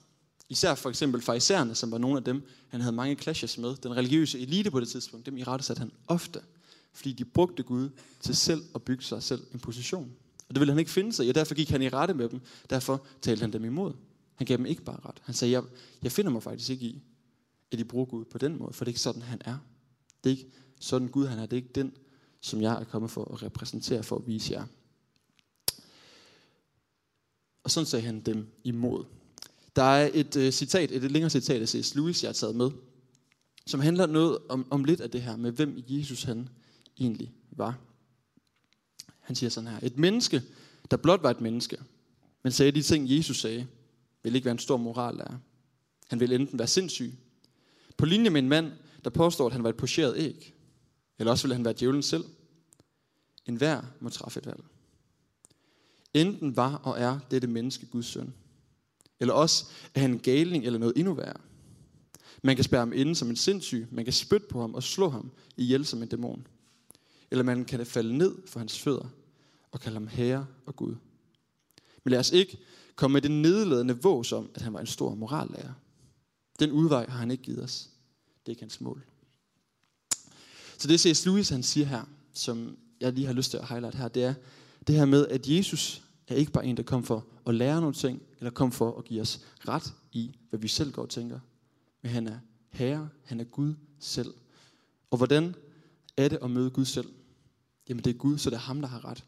Især 0.49 0.75
for 0.75 0.89
eksempel 0.89 1.21
farisæerne, 1.21 1.75
som 1.75 1.91
var 1.91 1.97
nogle 1.97 2.17
af 2.17 2.23
dem, 2.23 2.47
han 2.67 2.81
havde 2.81 2.95
mange 2.95 3.15
clashes 3.15 3.57
med. 3.57 3.75
Den 3.75 3.97
religiøse 3.97 4.39
elite 4.39 4.71
på 4.71 4.79
det 4.79 4.87
tidspunkt, 4.87 5.25
dem 5.25 5.37
i 5.37 5.43
rette 5.43 5.65
satte 5.65 5.79
han 5.79 5.91
ofte. 6.07 6.39
Fordi 6.93 7.13
de 7.13 7.25
brugte 7.25 7.63
Gud 7.63 7.89
til 8.19 8.35
selv 8.35 8.63
at 8.75 8.83
bygge 8.83 9.03
sig 9.03 9.23
selv 9.23 9.43
en 9.53 9.59
position. 9.59 10.11
Og 10.49 10.55
det 10.55 10.59
ville 10.59 10.71
han 10.71 10.79
ikke 10.79 10.91
finde 10.91 11.13
sig 11.13 11.25
i, 11.25 11.29
og 11.29 11.35
derfor 11.35 11.55
gik 11.55 11.69
han 11.69 11.81
i 11.81 11.89
rette 11.89 12.13
med 12.13 12.29
dem. 12.29 12.41
Derfor 12.69 13.05
talte 13.21 13.41
han 13.41 13.53
dem 13.53 13.65
imod. 13.65 13.93
Han 14.35 14.47
gav 14.47 14.57
dem 14.57 14.65
ikke 14.65 14.83
bare 14.83 14.99
ret. 15.05 15.21
Han 15.21 15.35
sagde, 15.35 15.51
jeg, 15.51 15.63
jeg 16.03 16.11
finder 16.11 16.31
mig 16.31 16.43
faktisk 16.43 16.69
ikke 16.69 16.85
i, 16.85 17.01
at 17.71 17.79
I 17.79 17.83
bruger 17.83 18.05
Gud 18.05 18.25
på 18.25 18.37
den 18.37 18.57
måde, 18.57 18.73
for 18.73 18.85
det 18.85 18.89
er 18.89 18.93
ikke 18.93 18.99
sådan, 18.99 19.21
han 19.21 19.41
er. 19.45 19.57
Det 20.23 20.29
er 20.29 20.35
ikke 20.37 20.51
sådan 20.79 21.07
Gud, 21.07 21.25
han 21.25 21.39
er. 21.39 21.45
Det 21.45 21.53
er 21.53 21.61
ikke 21.61 21.73
den, 21.75 21.93
som 22.41 22.61
jeg 22.61 22.81
er 22.81 22.83
kommet 22.83 23.11
for 23.11 23.33
at 23.33 23.43
repræsentere, 23.43 24.03
for 24.03 24.15
at 24.15 24.27
vise 24.27 24.53
jer. 24.53 24.65
Og 27.63 27.71
sådan 27.71 27.85
sagde 27.85 28.05
han 28.05 28.19
dem 28.19 28.47
imod. 28.63 29.05
Der 29.75 29.83
er 29.83 30.09
et 30.13 30.35
uh, 30.35 30.49
citat, 30.49 30.91
et 30.91 31.11
længere 31.11 31.29
citat 31.29 31.61
af 31.61 31.69
C.S. 31.69 31.95
Lewis, 31.95 32.23
jeg 32.23 32.29
har 32.29 32.33
taget 32.33 32.55
med, 32.55 32.71
som 33.65 33.79
handler 33.79 34.05
noget 34.05 34.37
om, 34.49 34.67
om 34.69 34.83
lidt 34.83 35.01
af 35.01 35.11
det 35.11 35.21
her 35.21 35.35
med, 35.35 35.51
hvem 35.51 35.83
Jesus 35.87 36.23
han 36.23 36.49
egentlig 36.99 37.33
var. 37.51 37.77
Han 39.29 39.35
siger 39.35 39.49
sådan 39.49 39.69
her. 39.69 39.79
Et 39.83 39.97
menneske, 39.97 40.41
der 40.91 40.97
blot 40.97 41.23
var 41.23 41.29
et 41.29 41.41
menneske, 41.41 41.77
men 42.43 42.51
sagde 42.51 42.71
de 42.71 42.81
ting, 42.81 43.17
Jesus 43.17 43.41
sagde, 43.41 43.67
vil 44.23 44.35
ikke 44.35 44.45
være 44.45 44.51
en 44.51 44.59
stor 44.59 44.77
morallærer. 44.77 45.37
Han 46.07 46.19
vil 46.19 46.33
enten 46.33 46.59
være 46.59 46.67
sindssyg, 46.67 47.13
på 47.97 48.05
linje 48.05 48.29
med 48.29 48.41
en 48.41 48.49
mand, 48.49 48.71
der 49.03 49.09
påstår, 49.09 49.45
at 49.45 49.53
han 49.53 49.63
var 49.63 49.69
et 49.69 49.77
pocheret 49.77 50.17
æg, 50.17 50.55
eller 51.19 51.31
også 51.31 51.47
vil 51.47 51.55
han 51.55 51.65
være 51.65 51.73
djævlen 51.79 52.03
selv. 52.03 52.23
En 53.45 53.55
hver 53.55 53.81
må 53.99 54.09
træffe 54.09 54.39
et 54.39 54.45
valg. 54.45 54.63
Enten 56.13 56.55
var 56.55 56.75
og 56.75 56.99
er 56.99 57.19
dette 57.31 57.47
menneske 57.47 57.85
Guds 57.85 58.05
søn, 58.05 58.33
eller 59.19 59.33
også 59.33 59.65
er 59.95 59.99
han 59.99 60.11
en 60.11 60.19
galning 60.19 60.65
eller 60.65 60.79
noget 60.79 60.97
endnu 60.97 61.13
værre. 61.13 61.41
Man 62.43 62.55
kan 62.55 62.63
spærre 62.63 62.81
ham 62.81 62.93
inde 62.93 63.15
som 63.15 63.29
en 63.29 63.35
sindssyg, 63.35 63.87
man 63.91 64.05
kan 64.05 64.13
spytte 64.13 64.47
på 64.47 64.61
ham 64.61 64.73
og 64.73 64.83
slå 64.83 65.09
ham 65.09 65.31
ihjel 65.57 65.85
som 65.85 66.03
en 66.03 66.09
dæmon. 66.09 66.47
Eller 67.31 67.43
man 67.43 67.65
kan 67.65 67.85
falde 67.85 68.17
ned 68.17 68.35
for 68.47 68.59
hans 68.59 68.79
fødder 68.79 69.09
og 69.71 69.79
kalde 69.79 69.95
ham 69.95 70.07
herre 70.07 70.47
og 70.65 70.75
Gud. 70.75 70.95
Men 72.03 72.11
lad 72.11 72.19
os 72.19 72.31
ikke 72.31 72.57
komme 72.95 73.13
med 73.13 73.21
det 73.21 73.31
nedladende 73.31 74.01
vås 74.01 74.31
om, 74.31 74.49
at 74.55 74.61
han 74.61 74.73
var 74.73 74.79
en 74.79 74.87
stor 74.87 75.15
morallærer. 75.15 75.73
Den 76.59 76.71
udvej 76.71 77.05
har 77.09 77.19
han 77.19 77.31
ikke 77.31 77.43
givet 77.43 77.63
os. 77.63 77.89
Det 78.39 78.45
er 78.45 78.49
ikke 78.49 78.61
hans 78.61 78.81
mål. 78.81 79.05
Så 80.77 80.87
det 80.87 80.99
C.S. 80.99 81.25
Lewis 81.25 81.49
han 81.49 81.63
siger 81.63 81.85
her, 81.85 82.03
som 82.33 82.77
jeg 83.01 83.13
lige 83.13 83.27
har 83.27 83.33
lyst 83.33 83.51
til 83.51 83.57
at 83.57 83.67
highlight 83.67 83.95
her, 83.95 84.07
det 84.07 84.23
er 84.23 84.33
det 84.87 84.95
her 84.95 85.05
med, 85.05 85.27
at 85.27 85.47
Jesus 85.47 86.03
er 86.27 86.35
ikke 86.35 86.51
bare 86.51 86.65
en, 86.65 86.77
der 86.77 86.83
kom 86.83 87.03
for 87.03 87.25
at 87.45 87.55
lære 87.55 87.81
nogle 87.81 87.95
ting, 87.95 88.21
eller 88.37 88.51
kom 88.51 88.71
for 88.71 88.97
at 88.97 89.05
give 89.05 89.21
os 89.21 89.41
ret 89.67 89.93
i, 90.11 90.35
hvad 90.49 90.59
vi 90.59 90.67
selv 90.67 90.91
går 90.91 91.01
og 91.01 91.09
tænker. 91.09 91.39
Men 92.01 92.11
han 92.11 92.27
er 92.27 92.39
herre, 92.69 93.09
han 93.23 93.39
er 93.39 93.43
Gud 93.43 93.73
selv. 93.99 94.33
Og 95.11 95.17
hvordan 95.17 95.55
er 96.17 96.27
det 96.27 96.39
at 96.41 96.51
møde 96.51 96.69
Gud 96.69 96.85
selv? 96.85 97.09
Jamen 97.89 98.03
det 98.03 98.09
er 98.09 98.17
Gud, 98.17 98.37
så 98.37 98.49
det 98.49 98.55
er 98.55 98.59
ham, 98.59 98.81
der 98.81 98.87
har 98.87 99.05
ret. 99.05 99.23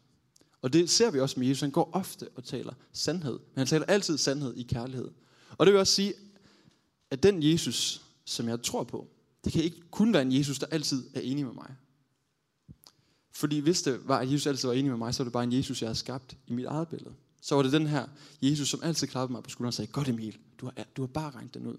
Og 0.61 0.73
det 0.73 0.89
ser 0.89 1.11
vi 1.11 1.19
også 1.19 1.39
med 1.39 1.47
Jesus. 1.47 1.61
Han 1.61 1.71
går 1.71 1.89
ofte 1.93 2.27
og 2.35 2.43
taler 2.43 2.73
sandhed. 2.93 3.31
Men 3.31 3.57
han 3.57 3.67
taler 3.67 3.85
altid 3.85 4.17
sandhed 4.17 4.53
i 4.55 4.63
kærlighed. 4.63 5.11
Og 5.57 5.65
det 5.65 5.73
vil 5.73 5.79
også 5.79 5.93
sige, 5.93 6.13
at 7.11 7.23
den 7.23 7.43
Jesus, 7.43 8.01
som 8.25 8.47
jeg 8.47 8.63
tror 8.63 8.83
på, 8.83 9.07
det 9.43 9.53
kan 9.53 9.63
ikke 9.63 9.81
kun 9.91 10.13
være 10.13 10.21
en 10.21 10.37
Jesus, 10.37 10.59
der 10.59 10.67
altid 10.71 11.03
er 11.13 11.21
enig 11.21 11.45
med 11.45 11.53
mig. 11.53 11.75
Fordi 13.31 13.59
hvis 13.59 13.81
det 13.81 14.07
var, 14.07 14.19
at 14.19 14.31
Jesus 14.31 14.47
altid 14.47 14.67
var 14.67 14.73
enig 14.73 14.91
med 14.91 14.97
mig, 14.97 15.13
så 15.13 15.23
var 15.23 15.25
det 15.25 15.33
bare 15.33 15.43
en 15.43 15.53
Jesus, 15.53 15.81
jeg 15.81 15.89
har 15.89 15.93
skabt 15.93 16.37
i 16.47 16.53
mit 16.53 16.65
eget 16.65 16.87
billede. 16.87 17.13
Så 17.41 17.55
var 17.55 17.63
det 17.63 17.71
den 17.71 17.87
her 17.87 18.07
Jesus, 18.41 18.69
som 18.69 18.79
altid 18.83 19.07
klappede 19.07 19.33
mig 19.33 19.43
på 19.43 19.49
skulderen 19.49 19.67
og 19.67 19.73
sagde, 19.73 19.91
godt 19.91 20.09
Emil, 20.09 20.37
du 20.59 20.65
har, 20.65 20.85
du 20.97 21.01
har 21.01 21.07
bare 21.07 21.31
regnet 21.31 21.53
den 21.53 21.67
ud. 21.67 21.77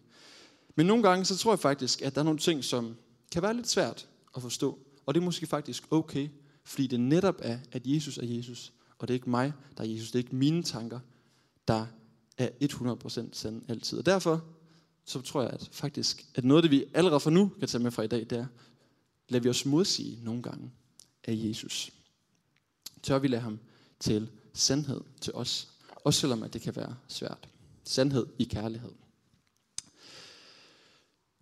Men 0.74 0.86
nogle 0.86 1.02
gange, 1.02 1.24
så 1.24 1.36
tror 1.36 1.52
jeg 1.52 1.58
faktisk, 1.58 2.02
at 2.02 2.14
der 2.14 2.20
er 2.20 2.24
nogle 2.24 2.38
ting, 2.38 2.64
som 2.64 2.96
kan 3.32 3.42
være 3.42 3.54
lidt 3.54 3.68
svært 3.68 4.08
at 4.36 4.42
forstå. 4.42 4.78
Og 5.06 5.14
det 5.14 5.20
er 5.20 5.24
måske 5.24 5.46
faktisk 5.46 5.84
okay, 5.90 6.28
fordi 6.64 6.86
det 6.86 7.00
netop 7.00 7.36
er, 7.38 7.58
at 7.72 7.86
Jesus 7.86 8.18
er 8.18 8.26
Jesus, 8.26 8.72
og 8.98 9.08
det 9.08 9.14
er 9.14 9.16
ikke 9.16 9.30
mig, 9.30 9.52
der 9.76 9.84
er 9.84 9.88
Jesus. 9.88 10.10
Det 10.10 10.14
er 10.14 10.24
ikke 10.24 10.36
mine 10.36 10.62
tanker, 10.62 11.00
der 11.68 11.86
er 12.38 12.48
100% 12.62 13.28
sande 13.32 13.64
altid. 13.68 13.98
Og 13.98 14.06
derfor 14.06 14.44
så 15.04 15.20
tror 15.20 15.42
jeg 15.42 15.50
at 15.50 15.68
faktisk, 15.72 16.26
at 16.34 16.44
noget 16.44 16.58
af 16.58 16.62
det, 16.62 16.70
vi 16.70 16.84
allerede 16.94 17.20
fra 17.20 17.30
nu 17.30 17.48
kan 17.58 17.68
tage 17.68 17.82
med 17.82 17.90
fra 17.90 18.02
i 18.02 18.06
dag, 18.06 18.20
det 18.20 18.32
er, 18.32 18.46
lad 19.28 19.40
vi 19.40 19.48
os 19.48 19.66
modsige 19.66 20.24
nogle 20.24 20.42
gange 20.42 20.70
af 21.24 21.34
Jesus. 21.36 21.90
Tør 23.02 23.18
vi 23.18 23.28
lade 23.28 23.42
ham 23.42 23.58
til 24.00 24.30
sandhed 24.52 25.00
til 25.20 25.32
os, 25.34 25.68
også 26.04 26.20
selvom 26.20 26.42
at 26.42 26.52
det 26.52 26.62
kan 26.62 26.76
være 26.76 26.96
svært. 27.08 27.48
Sandhed 27.84 28.26
i 28.38 28.44
kærlighed. 28.44 28.92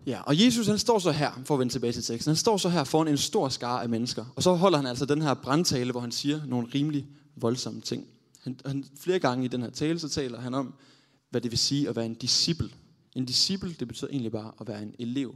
Ja, 0.07 0.21
og 0.21 0.45
Jesus 0.45 0.67
han 0.67 0.79
står 0.79 0.99
så 0.99 1.11
her, 1.11 1.43
for 1.45 1.55
at 1.55 1.61
vende 1.61 1.73
tilbage 1.73 1.93
til 1.93 2.03
teksten, 2.03 2.31
han 2.31 2.37
står 2.37 2.57
så 2.57 2.69
her 2.69 2.85
foran 2.85 3.09
en 3.09 3.19
stor 3.19 3.49
skare 3.49 3.83
af 3.83 3.89
mennesker. 3.89 4.25
Og 4.37 4.43
så 4.43 4.55
holder 4.55 4.79
han 4.79 4.87
altså 4.87 5.05
den 5.05 5.23
her 5.23 5.35
brandtale, 5.35 5.91
hvor 5.91 6.01
han 6.01 6.13
siger 6.13 6.41
nogle 6.47 6.69
rimelig 6.75 7.07
voldsomme 7.37 7.81
ting. 7.81 8.07
Han, 8.43 8.59
han, 8.67 8.85
flere 9.01 9.19
gange 9.19 9.45
i 9.45 9.49
den 9.49 9.63
her 9.63 9.71
tale, 9.71 9.99
så 9.99 10.09
taler 10.09 10.41
han 10.41 10.55
om, 10.55 10.75
hvad 11.31 11.41
det 11.41 11.51
vil 11.51 11.59
sige 11.59 11.89
at 11.89 11.97
være 11.97 12.07
en 12.07 12.15
disciple. 12.15 12.71
En 13.17 13.25
disciple, 13.25 13.75
det 13.81 13.89
betyder 13.89 14.11
egentlig 14.11 14.33
bare 14.33 14.53
at 14.61 14.69
være 14.69 14.83
en 14.83 14.95
elev. 14.99 15.35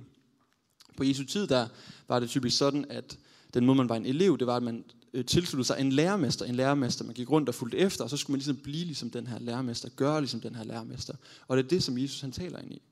På 0.96 1.04
Jesu 1.04 1.24
tid, 1.24 1.46
der 1.46 1.68
var 2.08 2.20
det 2.20 2.28
typisk 2.28 2.58
sådan, 2.58 2.84
at 2.90 3.18
den 3.54 3.66
måde, 3.66 3.76
man 3.76 3.88
var 3.88 3.96
en 3.96 4.06
elev, 4.06 4.38
det 4.38 4.46
var, 4.46 4.56
at 4.56 4.62
man 4.62 4.84
øh, 5.14 5.24
tilsluttede 5.24 5.66
sig 5.66 5.76
en 5.80 5.92
lærermester. 5.92 6.44
En 6.44 6.54
lærermester, 6.54 7.04
man 7.04 7.14
gik 7.14 7.30
rundt 7.30 7.48
og 7.48 7.54
fulgte 7.54 7.78
efter, 7.78 8.04
og 8.04 8.10
så 8.10 8.16
skulle 8.16 8.34
man 8.34 8.38
ligesom 8.38 8.56
blive 8.56 8.84
ligesom 8.84 9.10
den 9.10 9.26
her 9.26 9.38
lærermester, 9.38 9.88
gøre 9.88 10.20
ligesom 10.20 10.40
den 10.40 10.54
her 10.54 10.64
lærermester. 10.64 11.14
Og 11.48 11.56
det 11.56 11.64
er 11.64 11.68
det, 11.68 11.82
som 11.82 11.98
Jesus 11.98 12.20
han 12.20 12.32
taler 12.32 12.58
ind 12.58 12.72
i. 12.72 12.82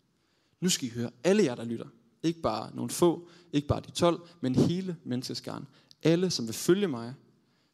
Nu 0.62 0.68
skal 0.68 0.88
I 0.88 0.90
høre, 0.90 1.10
alle 1.24 1.44
jer, 1.44 1.54
der 1.54 1.64
lytter. 1.64 1.86
Ikke 2.22 2.40
bare 2.40 2.76
nogle 2.76 2.90
få, 2.90 3.28
ikke 3.52 3.68
bare 3.68 3.80
de 3.80 3.90
12, 3.90 4.20
men 4.40 4.54
hele 4.54 4.96
menneskeskaren. 5.04 5.66
Alle, 6.02 6.30
som 6.30 6.46
vil 6.46 6.54
følge 6.54 6.88
mig, 6.88 7.14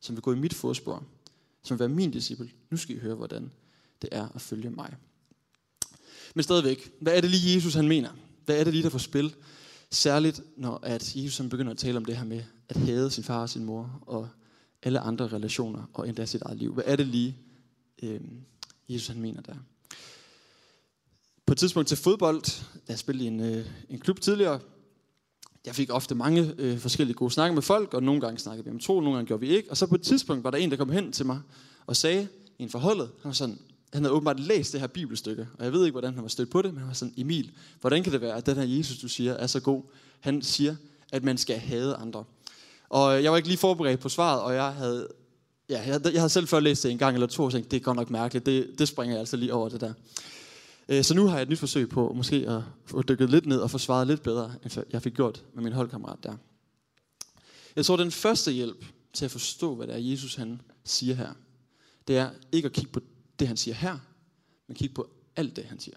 som 0.01 0.17
vil 0.17 0.23
gå 0.23 0.33
i 0.33 0.37
mit 0.37 0.55
fodspor, 0.55 1.05
som 1.63 1.75
vil 1.75 1.79
være 1.79 1.89
min 1.89 2.11
disciple. 2.11 2.51
Nu 2.71 2.77
skal 2.77 2.97
I 2.97 2.99
høre, 2.99 3.15
hvordan 3.15 3.51
det 4.03 4.09
er 4.13 4.29
at 4.35 4.41
følge 4.41 4.71
mig. 4.71 4.97
Men 6.35 6.43
stadigvæk, 6.43 6.93
hvad 7.01 7.17
er 7.17 7.21
det 7.21 7.31
lige 7.31 7.55
Jesus 7.55 7.75
han 7.75 7.89
mener? 7.89 8.11
Hvad 8.45 8.61
er 8.61 8.65
det 8.65 8.73
lige, 8.73 8.83
der 8.83 8.91
får 8.91 8.99
spil? 8.99 9.35
Særligt 9.91 10.41
når 10.57 10.81
at 10.83 11.17
Jesus 11.17 11.39
han 11.39 11.49
begynder 11.49 11.73
at 11.73 11.79
tale 11.79 11.97
om 11.97 12.05
det 12.05 12.17
her 12.17 12.25
med 12.25 12.43
at 12.69 12.77
hade 12.77 13.11
sin 13.11 13.25
far 13.25 13.43
og 13.43 13.51
sin 13.51 13.65
mor 13.65 14.03
og 14.07 14.29
alle 14.83 15.01
andre 15.01 15.29
relationer 15.29 15.91
og 15.93 16.09
endda 16.09 16.27
sit 16.27 16.43
eget 16.43 16.59
liv. 16.59 16.75
Hvad 16.75 16.85
er 16.87 16.97
det 16.97 17.07
lige, 17.07 17.37
øh, 18.03 18.21
Jesus 18.89 19.09
han 19.09 19.21
mener 19.21 19.41
der? 19.41 19.55
På 21.49 21.53
et 21.53 21.59
tidspunkt 21.59 21.89
til 21.89 21.97
fodbold, 21.97 22.43
da 22.75 22.81
jeg 22.89 22.99
spillede 22.99 23.25
i 23.25 23.29
en, 23.29 23.41
øh, 23.41 23.67
en 23.91 23.99
klub 23.99 24.21
tidligere, 24.21 24.61
jeg 25.67 25.75
fik 25.75 25.91
ofte 25.93 26.15
mange 26.15 26.55
øh, 26.59 26.79
forskellige 26.79 27.17
gode 27.17 27.31
snakke 27.31 27.55
med 27.55 27.63
folk, 27.63 27.95
og 27.95 28.03
nogle 28.03 28.21
gange 28.21 28.39
snakkede 28.39 28.65
vi 28.65 28.71
om 28.71 28.79
tro, 28.79 29.01
nogle 29.01 29.17
gange 29.17 29.27
gjorde 29.27 29.41
vi 29.41 29.49
ikke. 29.49 29.71
Og 29.71 29.77
så 29.77 29.87
på 29.87 29.95
et 29.95 30.03
tidspunkt 30.03 30.45
var 30.45 30.51
der 30.51 30.59
en, 30.59 30.71
der 30.71 30.77
kom 30.77 30.91
hen 30.91 31.13
til 31.13 31.27
mig 31.27 31.41
og 31.87 31.97
sagde, 31.97 32.29
en 32.59 32.71
forholdet, 32.71 33.11
han 33.23 33.29
var 33.29 33.33
sådan, 33.33 33.59
han 33.93 34.03
havde 34.03 34.15
åbenbart 34.15 34.41
læst 34.41 34.73
det 34.73 34.81
her 34.81 34.87
bibelstykke, 34.87 35.49
og 35.59 35.65
jeg 35.65 35.73
ved 35.73 35.85
ikke, 35.85 35.93
hvordan 35.93 36.15
han 36.15 36.23
var 36.23 36.29
stødt 36.29 36.51
på 36.51 36.63
det, 36.63 36.73
men 36.73 36.79
han 36.79 36.89
var 36.89 36.95
sådan, 36.95 37.15
Emil, 37.17 37.51
hvordan 37.81 38.03
kan 38.03 38.13
det 38.13 38.21
være, 38.21 38.37
at 38.37 38.47
den 38.47 38.57
her 38.57 38.79
Jesus, 38.79 38.99
du 38.99 39.09
siger, 39.09 39.33
er 39.33 39.47
så 39.47 39.61
god? 39.61 39.83
Han 40.21 40.43
siger, 40.43 40.77
at 41.13 41.25
man 41.25 41.39
skal 41.39 41.59
hade 41.59 41.95
andre. 41.95 42.25
Og 42.89 43.17
øh, 43.17 43.25
jeg 43.25 43.31
var 43.31 43.37
ikke 43.37 43.49
lige 43.49 43.59
forberedt 43.59 44.01
på 44.01 44.09
svaret, 44.09 44.43
og 44.43 44.55
jeg 44.55 44.73
havde, 44.73 45.09
ja, 45.69 45.83
jeg, 45.87 46.01
jeg 46.05 46.21
havde 46.21 46.31
selv 46.31 46.47
før 46.47 46.61
læst 46.61 46.83
det 46.83 46.91
en 46.91 46.99
gang 46.99 47.15
eller 47.15 47.27
to, 47.27 47.45
og 47.45 47.53
tænkte, 47.53 47.71
det 47.71 47.77
er 47.77 47.85
godt 47.85 47.97
nok 47.97 48.11
mærkeligt, 48.11 48.47
det, 48.47 48.67
det 48.79 48.89
springer 48.89 49.15
jeg 49.15 49.21
altså 49.21 49.37
lige 49.37 49.55
over 49.55 49.69
det 49.69 49.81
der. 49.81 49.93
Øh, 50.89 51.05
så 51.05 51.15
nu 51.15 51.27
har 51.27 51.35
jeg 51.37 51.43
et 51.43 51.49
nyt 51.49 51.59
forsøg 51.59 51.89
på 51.89 52.13
måske 52.13 52.37
at 52.37 52.63
få 52.87 53.03
dykket 53.03 53.31
lidt 53.31 53.47
ned 53.47 53.59
og 53.59 53.71
få 53.71 53.79
svaret 53.79 54.07
lidt 54.07 54.23
bedre, 54.23 54.55
end 54.65 54.85
jeg 54.91 55.03
fik 55.03 55.15
gjort 55.15 55.45
med 55.55 55.63
min 55.63 55.73
holdkammerat 55.73 56.19
der. 56.23 56.37
Jeg 57.77 57.85
tror, 57.85 57.97
den 57.97 58.11
første 58.11 58.53
hjælp 58.53 58.85
til 59.13 59.25
at 59.25 59.31
forstå, 59.31 59.75
hvad 59.75 59.87
det 59.87 59.95
er, 59.95 59.99
Jesus 59.99 60.35
han 60.35 60.61
siger 60.85 61.15
her, 61.15 61.33
det 62.09 62.17
er 62.17 62.31
ikke 62.53 62.67
at 62.67 62.73
kigge 62.73 62.91
på 62.91 63.01
det, 63.39 63.49
han 63.49 63.57
siger 63.57 63.75
her, 63.75 63.99
men 64.67 64.77
kigge 64.77 64.95
på 64.95 65.11
alt 65.37 65.57
det, 65.57 65.65
han 65.65 65.81
siger. 65.81 65.97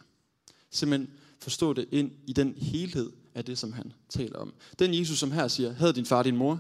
Simpelthen 0.70 1.10
forstå 1.40 1.74
det 1.74 1.88
ind 1.92 2.12
i 2.28 2.34
den 2.34 2.54
helhed 2.58 3.12
af 3.36 3.46
det, 3.46 3.58
som 3.58 3.74
han 3.74 3.94
taler 4.10 4.38
om. 4.38 4.54
Den 4.80 4.94
Jesus, 4.94 5.20
som 5.20 5.32
her 5.32 5.48
siger, 5.48 5.74
havde 5.74 5.94
din 5.94 6.06
far 6.06 6.24
din 6.24 6.38
mor, 6.38 6.54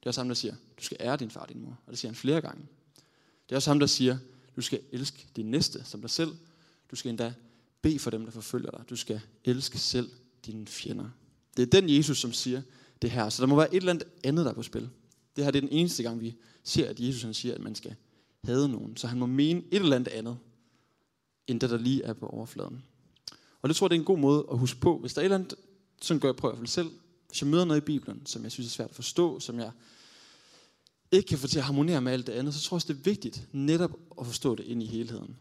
det 0.00 0.06
er 0.06 0.10
også 0.10 0.20
ham, 0.20 0.28
der 0.28 0.34
siger, 0.34 0.54
du 0.78 0.82
skal 0.82 0.96
ære 1.00 1.16
din 1.16 1.30
far 1.30 1.46
din 1.46 1.60
mor. 1.60 1.78
Og 1.86 1.90
det 1.90 1.98
siger 1.98 2.10
han 2.10 2.16
flere 2.16 2.40
gange. 2.40 2.62
Det 3.48 3.52
er 3.52 3.56
også 3.56 3.70
ham, 3.70 3.78
der 3.78 3.86
siger, 3.86 4.18
du 4.56 4.60
skal 4.60 4.80
elske 4.92 5.26
din 5.36 5.50
næste 5.50 5.84
som 5.84 6.00
dig 6.00 6.10
selv. 6.10 6.36
Du 6.90 6.96
skal 6.96 7.08
endda 7.08 7.34
Be 7.82 7.98
for 7.98 8.10
dem, 8.10 8.24
der 8.24 8.30
forfølger 8.30 8.70
dig. 8.70 8.84
Du 8.90 8.96
skal 8.96 9.20
elske 9.44 9.78
selv 9.78 10.10
dine 10.46 10.66
fjender. 10.66 11.10
Det 11.56 11.62
er 11.62 11.80
den 11.80 11.96
Jesus, 11.96 12.18
som 12.18 12.32
siger 12.32 12.62
det 13.02 13.10
her. 13.10 13.28
Så 13.28 13.42
der 13.42 13.48
må 13.48 13.56
være 13.56 13.74
et 13.74 13.76
eller 13.76 13.92
andet 13.92 14.08
andet, 14.24 14.44
der 14.44 14.50
er 14.50 14.54
på 14.54 14.62
spil. 14.62 14.88
Det 15.36 15.44
her 15.44 15.50
det 15.50 15.58
er 15.58 15.68
den 15.68 15.78
eneste 15.78 16.02
gang, 16.02 16.20
vi 16.20 16.36
ser, 16.64 16.88
at 16.88 17.00
Jesus 17.00 17.22
han 17.22 17.34
siger, 17.34 17.54
at 17.54 17.60
man 17.60 17.74
skal 17.74 17.94
hade 18.44 18.68
nogen. 18.68 18.96
Så 18.96 19.06
han 19.06 19.18
må 19.18 19.26
mene 19.26 19.62
et 19.70 19.82
eller 19.82 19.96
andet 19.96 20.12
andet, 20.12 20.38
end 21.46 21.60
det, 21.60 21.70
der 21.70 21.78
lige 21.78 22.02
er 22.02 22.12
på 22.12 22.26
overfladen. 22.26 22.82
Og 23.62 23.68
det 23.68 23.76
tror 23.76 23.86
jeg, 23.86 23.90
det 23.90 23.96
er 23.96 24.00
en 24.00 24.06
god 24.06 24.18
måde 24.18 24.46
at 24.50 24.58
huske 24.58 24.80
på. 24.80 24.98
Hvis 24.98 25.14
der 25.14 25.20
er 25.20 25.22
et 25.22 25.24
eller 25.24 25.36
andet, 25.36 25.54
sådan 26.02 26.20
gør 26.20 26.28
jeg 26.28 26.36
prøver 26.36 26.58
jeg 26.58 26.68
selv. 26.68 26.90
Hvis 27.28 27.42
jeg 27.42 27.50
møder 27.50 27.64
noget 27.64 27.80
i 27.80 27.84
Bibelen, 27.84 28.26
som 28.26 28.42
jeg 28.42 28.52
synes 28.52 28.66
er 28.66 28.70
svært 28.70 28.90
at 28.90 28.94
forstå, 28.94 29.40
som 29.40 29.58
jeg 29.58 29.70
ikke 31.12 31.26
kan 31.26 31.38
få 31.38 31.48
til 31.48 31.58
at 31.58 31.64
harmonere 31.64 32.00
med 32.00 32.12
alt 32.12 32.26
det 32.26 32.32
andet, 32.32 32.54
så 32.54 32.60
tror 32.60 32.76
jeg 32.76 32.88
det 32.88 32.96
er 32.96 33.10
vigtigt 33.10 33.48
netop 33.52 33.90
at 34.20 34.26
forstå 34.26 34.54
det 34.54 34.64
ind 34.64 34.82
i 34.82 34.86
helheden. 34.86 35.36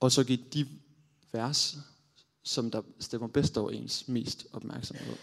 Og 0.00 0.12
så 0.12 0.24
give 0.24 0.38
de 0.54 0.66
vers, 1.32 1.78
som 2.42 2.70
der 2.70 2.82
stemmer 2.98 3.28
bedst 3.28 3.58
overens, 3.58 4.08
mest 4.08 4.46
opmærksomhed. 4.52 5.16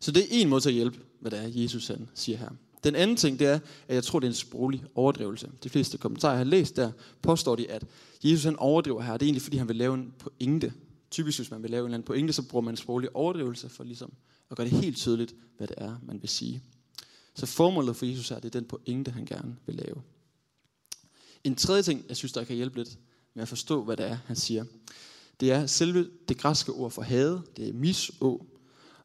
Så 0.00 0.12
det 0.12 0.22
er 0.22 0.26
en 0.30 0.48
måde 0.48 0.60
til 0.60 0.68
at 0.68 0.74
hjælpe, 0.74 0.98
hvad 1.20 1.30
det 1.30 1.38
er, 1.38 1.62
Jesus 1.62 1.86
han 1.86 2.08
siger 2.14 2.38
her. 2.38 2.50
Den 2.84 2.94
anden 2.94 3.16
ting, 3.16 3.38
det 3.38 3.46
er, 3.46 3.58
at 3.88 3.94
jeg 3.94 4.04
tror, 4.04 4.20
det 4.20 4.26
er 4.26 4.30
en 4.30 4.34
sproglig 4.34 4.84
overdrivelse. 4.94 5.50
De 5.64 5.68
fleste 5.68 5.98
kommentarer, 5.98 6.32
jeg 6.32 6.38
har 6.38 6.44
læst 6.44 6.76
der, 6.76 6.92
påstår 7.22 7.56
de, 7.56 7.70
at 7.70 7.84
Jesus 8.24 8.44
han 8.44 8.56
overdriver 8.56 9.02
her. 9.02 9.12
Det 9.12 9.22
er 9.22 9.26
egentlig, 9.26 9.42
fordi 9.42 9.56
han 9.56 9.68
vil 9.68 9.76
lave 9.76 9.94
en 9.94 10.14
pointe. 10.18 10.72
Typisk, 11.10 11.38
hvis 11.38 11.50
man 11.50 11.62
vil 11.62 11.70
lave 11.70 11.80
en 11.80 11.86
eller 11.86 11.94
anden 11.94 12.06
pointe, 12.06 12.32
så 12.32 12.42
bruger 12.42 12.64
man 12.64 12.72
en 12.72 12.76
sproglig 12.76 13.16
overdrivelse 13.16 13.68
for 13.68 13.84
ligesom 13.84 14.12
at 14.50 14.56
gøre 14.56 14.68
det 14.68 14.80
helt 14.80 14.96
tydeligt, 14.96 15.34
hvad 15.56 15.66
det 15.66 15.76
er, 15.78 15.96
man 16.02 16.20
vil 16.20 16.28
sige. 16.28 16.62
Så 17.34 17.46
formålet 17.46 17.96
for 17.96 18.06
Jesus 18.06 18.28
her, 18.28 18.36
det 18.36 18.44
er 18.44 18.60
den 18.60 18.64
pointe, 18.64 19.10
han 19.10 19.24
gerne 19.24 19.56
vil 19.66 19.74
lave. 19.74 20.02
En 21.44 21.56
tredje 21.56 21.82
ting, 21.82 22.04
jeg 22.08 22.16
synes, 22.16 22.32
der 22.32 22.44
kan 22.44 22.56
hjælpe 22.56 22.76
lidt 22.76 22.98
med 23.38 23.42
at 23.42 23.48
forstå, 23.48 23.84
hvad 23.84 23.96
det 23.96 24.06
er, 24.06 24.18
han 24.26 24.36
siger, 24.36 24.64
det 25.40 25.52
er 25.52 25.66
selve 25.66 26.08
det 26.28 26.38
græske 26.38 26.72
ord 26.72 26.90
for 26.90 27.02
hade, 27.02 27.42
det 27.56 27.68
er 27.68 27.72
miså, 27.72 28.42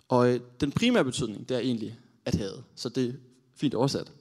og 0.08 0.34
øh, 0.34 0.40
den 0.60 0.72
primære 0.72 1.04
betydning, 1.04 1.50
det 1.50 1.58
er 1.58 1.60
egentlig 1.60 2.00
at 2.26 2.36
hade. 2.36 2.64
Så 2.76 2.90
det 2.90 3.10
er 3.10 3.14
fint 3.56 3.74
oversat. 3.74 4.12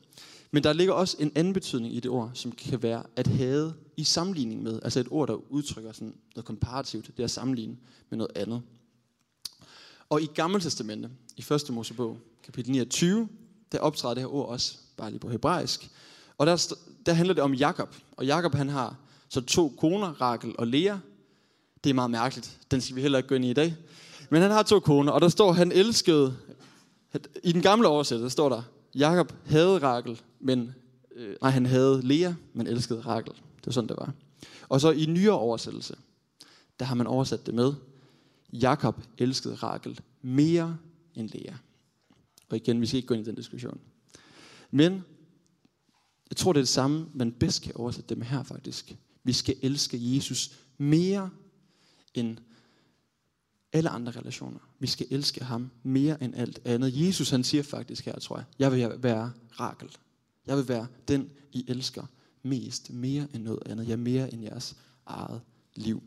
Men 0.50 0.64
der 0.64 0.72
ligger 0.72 0.94
også 0.94 1.16
en 1.20 1.32
anden 1.34 1.52
betydning 1.52 1.94
i 1.94 2.00
det 2.00 2.10
ord, 2.10 2.30
som 2.34 2.52
kan 2.52 2.82
være 2.82 3.02
at 3.16 3.26
hade 3.26 3.74
i 3.96 4.04
sammenligning 4.04 4.62
med. 4.62 4.80
Altså 4.82 5.00
et 5.00 5.06
ord, 5.10 5.28
der 5.28 5.52
udtrykker 5.52 5.92
sådan 5.92 6.14
noget 6.34 6.46
komparativt. 6.46 7.06
Det 7.06 7.20
er 7.20 7.24
at 7.24 7.30
sammenligne 7.30 7.76
med 8.10 8.18
noget 8.18 8.36
andet. 8.36 8.62
Og 10.08 10.22
i 10.22 10.26
Gamle 10.34 10.60
Testamente, 10.60 11.10
i 11.36 11.44
1. 11.52 11.70
Mosebog, 11.70 12.18
kapitel 12.42 12.72
29, 12.72 13.28
der 13.72 13.78
optræder 13.78 14.14
det 14.14 14.22
her 14.22 14.34
ord 14.34 14.48
også, 14.48 14.78
bare 14.96 15.10
lige 15.10 15.20
på 15.20 15.28
hebraisk. 15.28 15.90
Og 16.38 16.46
der, 16.46 16.74
der 17.06 17.12
handler 17.12 17.34
det 17.34 17.42
om 17.42 17.54
Jakob. 17.54 17.94
Og 18.16 18.26
Jakob 18.26 18.54
han 18.54 18.68
har 18.68 18.96
så 19.32 19.40
to 19.40 19.74
koner, 19.78 20.20
Rakel 20.20 20.54
og 20.58 20.66
Lea. 20.66 20.96
Det 21.84 21.90
er 21.90 21.94
meget 21.94 22.10
mærkeligt. 22.10 22.58
Den 22.70 22.80
skal 22.80 22.96
vi 22.96 23.00
heller 23.00 23.18
ikke 23.18 23.28
gå 23.28 23.34
ind 23.34 23.44
i 23.44 23.50
i 23.50 23.54
dag. 23.54 23.76
Men 24.30 24.42
han 24.42 24.50
har 24.50 24.62
to 24.62 24.80
koner, 24.80 25.12
og 25.12 25.20
der 25.20 25.28
står, 25.28 25.52
han 25.52 25.72
elskede... 25.72 26.36
I 27.42 27.52
den 27.52 27.62
gamle 27.62 27.88
oversættelse 27.88 28.32
står 28.32 28.48
der, 28.48 28.62
Jakob 28.94 29.32
havde 29.46 29.78
Rakel, 29.78 30.20
men 30.40 30.74
øh, 31.16 31.36
nej, 31.42 31.50
han 31.50 31.66
havde 31.66 32.00
Lea, 32.02 32.32
men 32.52 32.66
elskede 32.66 33.00
Rakel. 33.00 33.32
Det 33.32 33.66
var 33.66 33.72
sådan, 33.72 33.88
det 33.88 33.96
var. 33.96 34.12
Og 34.68 34.80
så 34.80 34.90
i 34.90 35.06
nyere 35.06 35.38
oversættelse, 35.38 35.96
der 36.80 36.84
har 36.84 36.94
man 36.94 37.06
oversat 37.06 37.46
det 37.46 37.54
med, 37.54 37.72
Jakob 38.52 39.00
elskede 39.18 39.54
Rakel 39.54 40.00
mere 40.22 40.76
end 41.14 41.28
Lea. 41.28 41.54
Og 42.48 42.56
igen, 42.56 42.80
vi 42.80 42.86
skal 42.86 42.96
ikke 42.96 43.06
gå 43.06 43.14
ind 43.14 43.26
i 43.26 43.28
den 43.28 43.36
diskussion. 43.36 43.80
Men 44.70 45.04
jeg 46.30 46.36
tror, 46.36 46.52
det 46.52 46.58
er 46.58 46.62
det 46.62 46.68
samme, 46.68 47.06
man 47.14 47.32
bedst 47.32 47.62
kan 47.62 47.72
oversætte 47.76 48.08
det 48.08 48.18
med 48.18 48.26
her 48.26 48.42
faktisk. 48.42 48.96
Vi 49.24 49.32
skal 49.32 49.56
elske 49.62 50.14
Jesus 50.16 50.58
mere 50.78 51.30
end 52.14 52.38
alle 53.72 53.90
andre 53.90 54.12
relationer. 54.12 54.58
Vi 54.78 54.86
skal 54.86 55.06
elske 55.10 55.44
ham 55.44 55.70
mere 55.82 56.22
end 56.22 56.34
alt 56.36 56.60
andet. 56.64 57.06
Jesus 57.06 57.30
han 57.30 57.44
siger 57.44 57.62
faktisk 57.62 58.04
her, 58.04 58.18
tror 58.18 58.36
jeg, 58.36 58.44
jeg 58.58 58.72
vil 58.72 59.02
være 59.02 59.32
Rakel. 59.60 59.88
Jeg 60.46 60.56
vil 60.56 60.68
være 60.68 60.86
den, 61.08 61.30
I 61.52 61.64
elsker 61.68 62.06
mest, 62.42 62.90
mere 62.90 63.26
end 63.34 63.42
noget 63.42 63.62
andet. 63.66 63.88
Jeg 63.88 63.98
mere 63.98 64.32
end 64.32 64.42
jeres 64.42 64.76
eget 65.06 65.40
liv. 65.74 66.02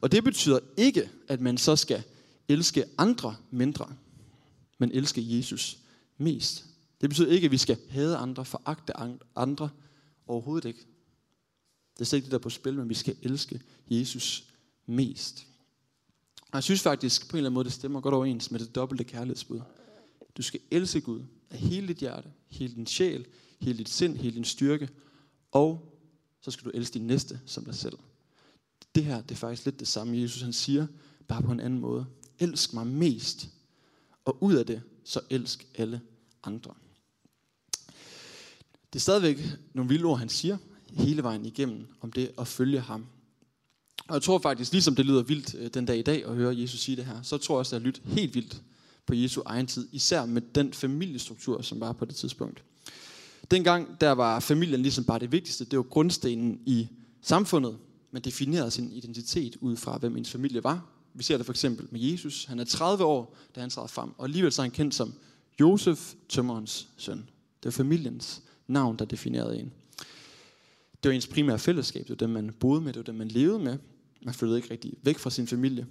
Og 0.00 0.12
det 0.12 0.24
betyder 0.24 0.58
ikke, 0.76 1.10
at 1.28 1.40
man 1.40 1.58
så 1.58 1.76
skal 1.76 2.02
elske 2.48 2.84
andre 2.98 3.36
mindre, 3.50 3.94
men 4.78 4.92
elske 4.92 5.36
Jesus 5.36 5.78
mest. 6.18 6.64
Det 7.00 7.08
betyder 7.08 7.32
ikke, 7.32 7.44
at 7.44 7.50
vi 7.50 7.58
skal 7.58 7.78
hade 7.88 8.16
andre, 8.16 8.44
foragte 8.44 8.92
andre. 9.36 9.68
Overhovedet 10.26 10.68
ikke. 10.68 10.86
Det 12.00 12.06
er 12.06 12.08
slet 12.08 12.16
ikke 12.16 12.24
det, 12.24 12.32
der 12.32 12.38
er 12.38 12.42
på 12.42 12.50
spil, 12.50 12.74
men 12.74 12.88
vi 12.88 12.94
skal 12.94 13.16
elske 13.22 13.60
Jesus 13.90 14.44
mest. 14.86 15.46
Og 16.40 16.54
jeg 16.54 16.62
synes 16.62 16.82
faktisk 16.82 17.28
på 17.28 17.36
en 17.36 17.38
eller 17.38 17.48
anden 17.48 17.54
måde, 17.54 17.64
det 17.64 17.72
stemmer 17.72 18.00
godt 18.00 18.14
overens 18.14 18.50
med 18.50 18.60
det 18.60 18.74
dobbelte 18.74 19.04
kærlighedsbud. 19.04 19.60
Du 20.36 20.42
skal 20.42 20.60
elske 20.70 21.00
Gud 21.00 21.22
af 21.50 21.58
hele 21.58 21.88
dit 21.88 21.96
hjerte, 21.96 22.28
hele 22.48 22.74
din 22.74 22.86
sjæl, 22.86 23.26
hele 23.60 23.78
dit 23.78 23.88
sind, 23.88 24.16
hele 24.16 24.34
din 24.34 24.44
styrke, 24.44 24.88
og 25.52 25.98
så 26.40 26.50
skal 26.50 26.64
du 26.64 26.70
elske 26.74 26.94
din 26.94 27.06
næste 27.06 27.40
som 27.46 27.64
dig 27.64 27.74
selv. 27.74 27.98
Det 28.94 29.04
her, 29.04 29.22
det 29.22 29.30
er 29.30 29.36
faktisk 29.36 29.64
lidt 29.64 29.80
det 29.80 29.88
samme, 29.88 30.18
Jesus 30.18 30.42
han 30.42 30.52
siger, 30.52 30.86
bare 31.28 31.42
på 31.42 31.52
en 31.52 31.60
anden 31.60 31.80
måde. 31.80 32.06
Elsk 32.38 32.74
mig 32.74 32.86
mest, 32.86 33.48
og 34.24 34.42
ud 34.42 34.54
af 34.54 34.66
det, 34.66 34.82
så 35.04 35.20
elsk 35.30 35.66
alle 35.74 36.00
andre. 36.42 36.74
Det 38.92 38.98
er 38.98 39.00
stadigvæk 39.00 39.38
nogle 39.74 39.88
vilde 39.88 40.04
ord, 40.04 40.18
han 40.18 40.28
siger, 40.28 40.58
hele 40.92 41.22
vejen 41.22 41.46
igennem, 41.46 41.86
om 42.00 42.12
det 42.12 42.30
at 42.38 42.48
følge 42.48 42.80
ham. 42.80 43.06
Og 44.08 44.14
jeg 44.14 44.22
tror 44.22 44.38
faktisk, 44.38 44.72
ligesom 44.72 44.94
det 44.94 45.06
lyder 45.06 45.22
vildt 45.22 45.54
øh, 45.54 45.70
den 45.74 45.86
dag 45.86 45.98
i 45.98 46.02
dag 46.02 46.24
at 46.26 46.34
høre 46.34 46.58
Jesus 46.58 46.80
sige 46.80 46.96
det 46.96 47.04
her, 47.04 47.22
så 47.22 47.38
tror 47.38 47.54
jeg 47.54 47.58
også, 47.58 47.76
at 47.76 47.80
det 47.80 47.84
har 47.84 47.86
lyttet 47.86 48.02
helt 48.14 48.34
vildt 48.34 48.62
på 49.06 49.14
Jesu 49.14 49.42
egen 49.46 49.66
tid, 49.66 49.88
især 49.92 50.26
med 50.26 50.42
den 50.54 50.72
familiestruktur, 50.72 51.62
som 51.62 51.80
var 51.80 51.92
på 51.92 52.04
det 52.04 52.14
tidspunkt. 52.14 52.62
Dengang 53.50 54.00
der 54.00 54.12
var 54.12 54.40
familien 54.40 54.82
ligesom 54.82 55.04
bare 55.04 55.18
det 55.18 55.32
vigtigste, 55.32 55.64
det 55.64 55.76
var 55.76 55.82
grundstenen 55.82 56.60
i 56.66 56.88
samfundet. 57.22 57.78
Man 58.10 58.22
definerede 58.22 58.70
sin 58.70 58.92
identitet 58.92 59.56
ud 59.60 59.76
fra, 59.76 59.98
hvem 59.98 60.16
ens 60.16 60.30
familie 60.30 60.64
var. 60.64 60.86
Vi 61.14 61.22
ser 61.22 61.36
det 61.36 61.46
for 61.46 61.52
eksempel 61.52 61.86
med 61.90 62.00
Jesus. 62.00 62.44
Han 62.44 62.58
er 62.58 62.64
30 62.64 63.04
år, 63.04 63.36
da 63.54 63.60
han 63.60 63.70
træder 63.70 63.88
frem, 63.88 64.10
og 64.18 64.24
alligevel 64.24 64.52
så 64.52 64.62
er 64.62 64.64
han 64.64 64.70
kendt 64.70 64.94
som 64.94 65.14
Josef, 65.60 66.14
tømmerens 66.28 66.88
søn. 66.96 67.18
Det 67.62 67.64
var 67.64 67.70
familiens 67.70 68.42
navn, 68.66 68.96
der 68.96 69.04
definerede 69.04 69.58
en. 69.58 69.72
Det 71.02 71.08
var 71.08 71.14
ens 71.14 71.26
primære 71.26 71.58
fællesskab, 71.58 72.02
det 72.02 72.10
var 72.10 72.26
dem, 72.26 72.30
man 72.30 72.52
boede 72.52 72.80
med, 72.80 72.92
det 72.92 72.98
var 72.98 73.04
dem, 73.04 73.14
man 73.14 73.28
levede 73.28 73.58
med. 73.58 73.78
Man 74.22 74.34
flyttede 74.34 74.58
ikke 74.58 74.70
rigtig 74.70 74.94
væk 75.02 75.18
fra 75.18 75.30
sin 75.30 75.46
familie. 75.46 75.86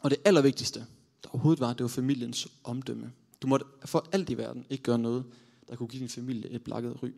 Og 0.00 0.10
det 0.10 0.18
allervigtigste, 0.24 0.86
der 1.22 1.28
overhovedet 1.28 1.60
var, 1.60 1.72
det 1.72 1.82
var 1.82 1.88
familiens 1.88 2.48
omdømme. 2.64 3.12
Du 3.42 3.46
måtte 3.46 3.66
for 3.84 4.08
alt 4.12 4.30
i 4.30 4.38
verden 4.38 4.66
ikke 4.70 4.82
gøre 4.82 4.98
noget, 4.98 5.24
der 5.68 5.76
kunne 5.76 5.88
give 5.88 6.00
din 6.00 6.08
familie 6.08 6.50
et 6.50 6.64
blakket 6.64 7.02
ry. 7.02 7.08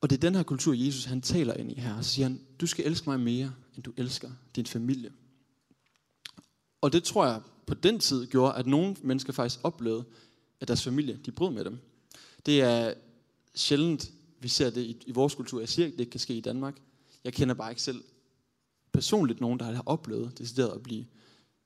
Og 0.00 0.10
det 0.10 0.16
er 0.16 0.20
den 0.20 0.34
her 0.34 0.42
kultur, 0.42 0.74
Jesus 0.74 1.04
han 1.04 1.20
taler 1.20 1.54
ind 1.54 1.72
i 1.72 1.80
her. 1.80 1.96
Og 1.96 2.04
siger 2.04 2.28
han, 2.28 2.40
du 2.60 2.66
skal 2.66 2.86
elske 2.86 3.10
mig 3.10 3.20
mere, 3.20 3.54
end 3.74 3.84
du 3.84 3.92
elsker 3.96 4.30
din 4.56 4.66
familie. 4.66 5.10
Og 6.80 6.92
det 6.92 7.04
tror 7.04 7.26
jeg 7.26 7.40
på 7.66 7.74
den 7.74 7.98
tid 7.98 8.26
gjorde, 8.26 8.54
at 8.54 8.66
nogle 8.66 8.96
mennesker 9.02 9.32
faktisk 9.32 9.60
oplevede, 9.62 10.04
at 10.60 10.68
deres 10.68 10.84
familie, 10.84 11.20
de 11.26 11.32
brød 11.32 11.50
med 11.50 11.64
dem. 11.64 11.78
Det 12.46 12.62
er 12.62 12.94
sjældent, 13.54 14.12
vi 14.40 14.48
ser 14.48 14.70
det 14.70 14.82
i, 14.82 14.96
i 15.06 15.12
vores 15.12 15.34
kultur. 15.34 15.60
Jeg 15.60 15.68
siger 15.68 15.86
ikke, 15.86 15.96
det 15.96 16.00
ikke 16.00 16.10
kan 16.10 16.20
ske 16.20 16.34
i 16.34 16.40
Danmark. 16.40 16.76
Jeg 17.24 17.32
kender 17.32 17.54
bare 17.54 17.70
ikke 17.70 17.82
selv 17.82 18.04
personligt 18.92 19.40
nogen, 19.40 19.58
der 19.58 19.64
har 19.64 19.82
oplevet 19.86 20.38
decideret 20.38 20.74
at 20.74 20.82
blive 20.82 21.06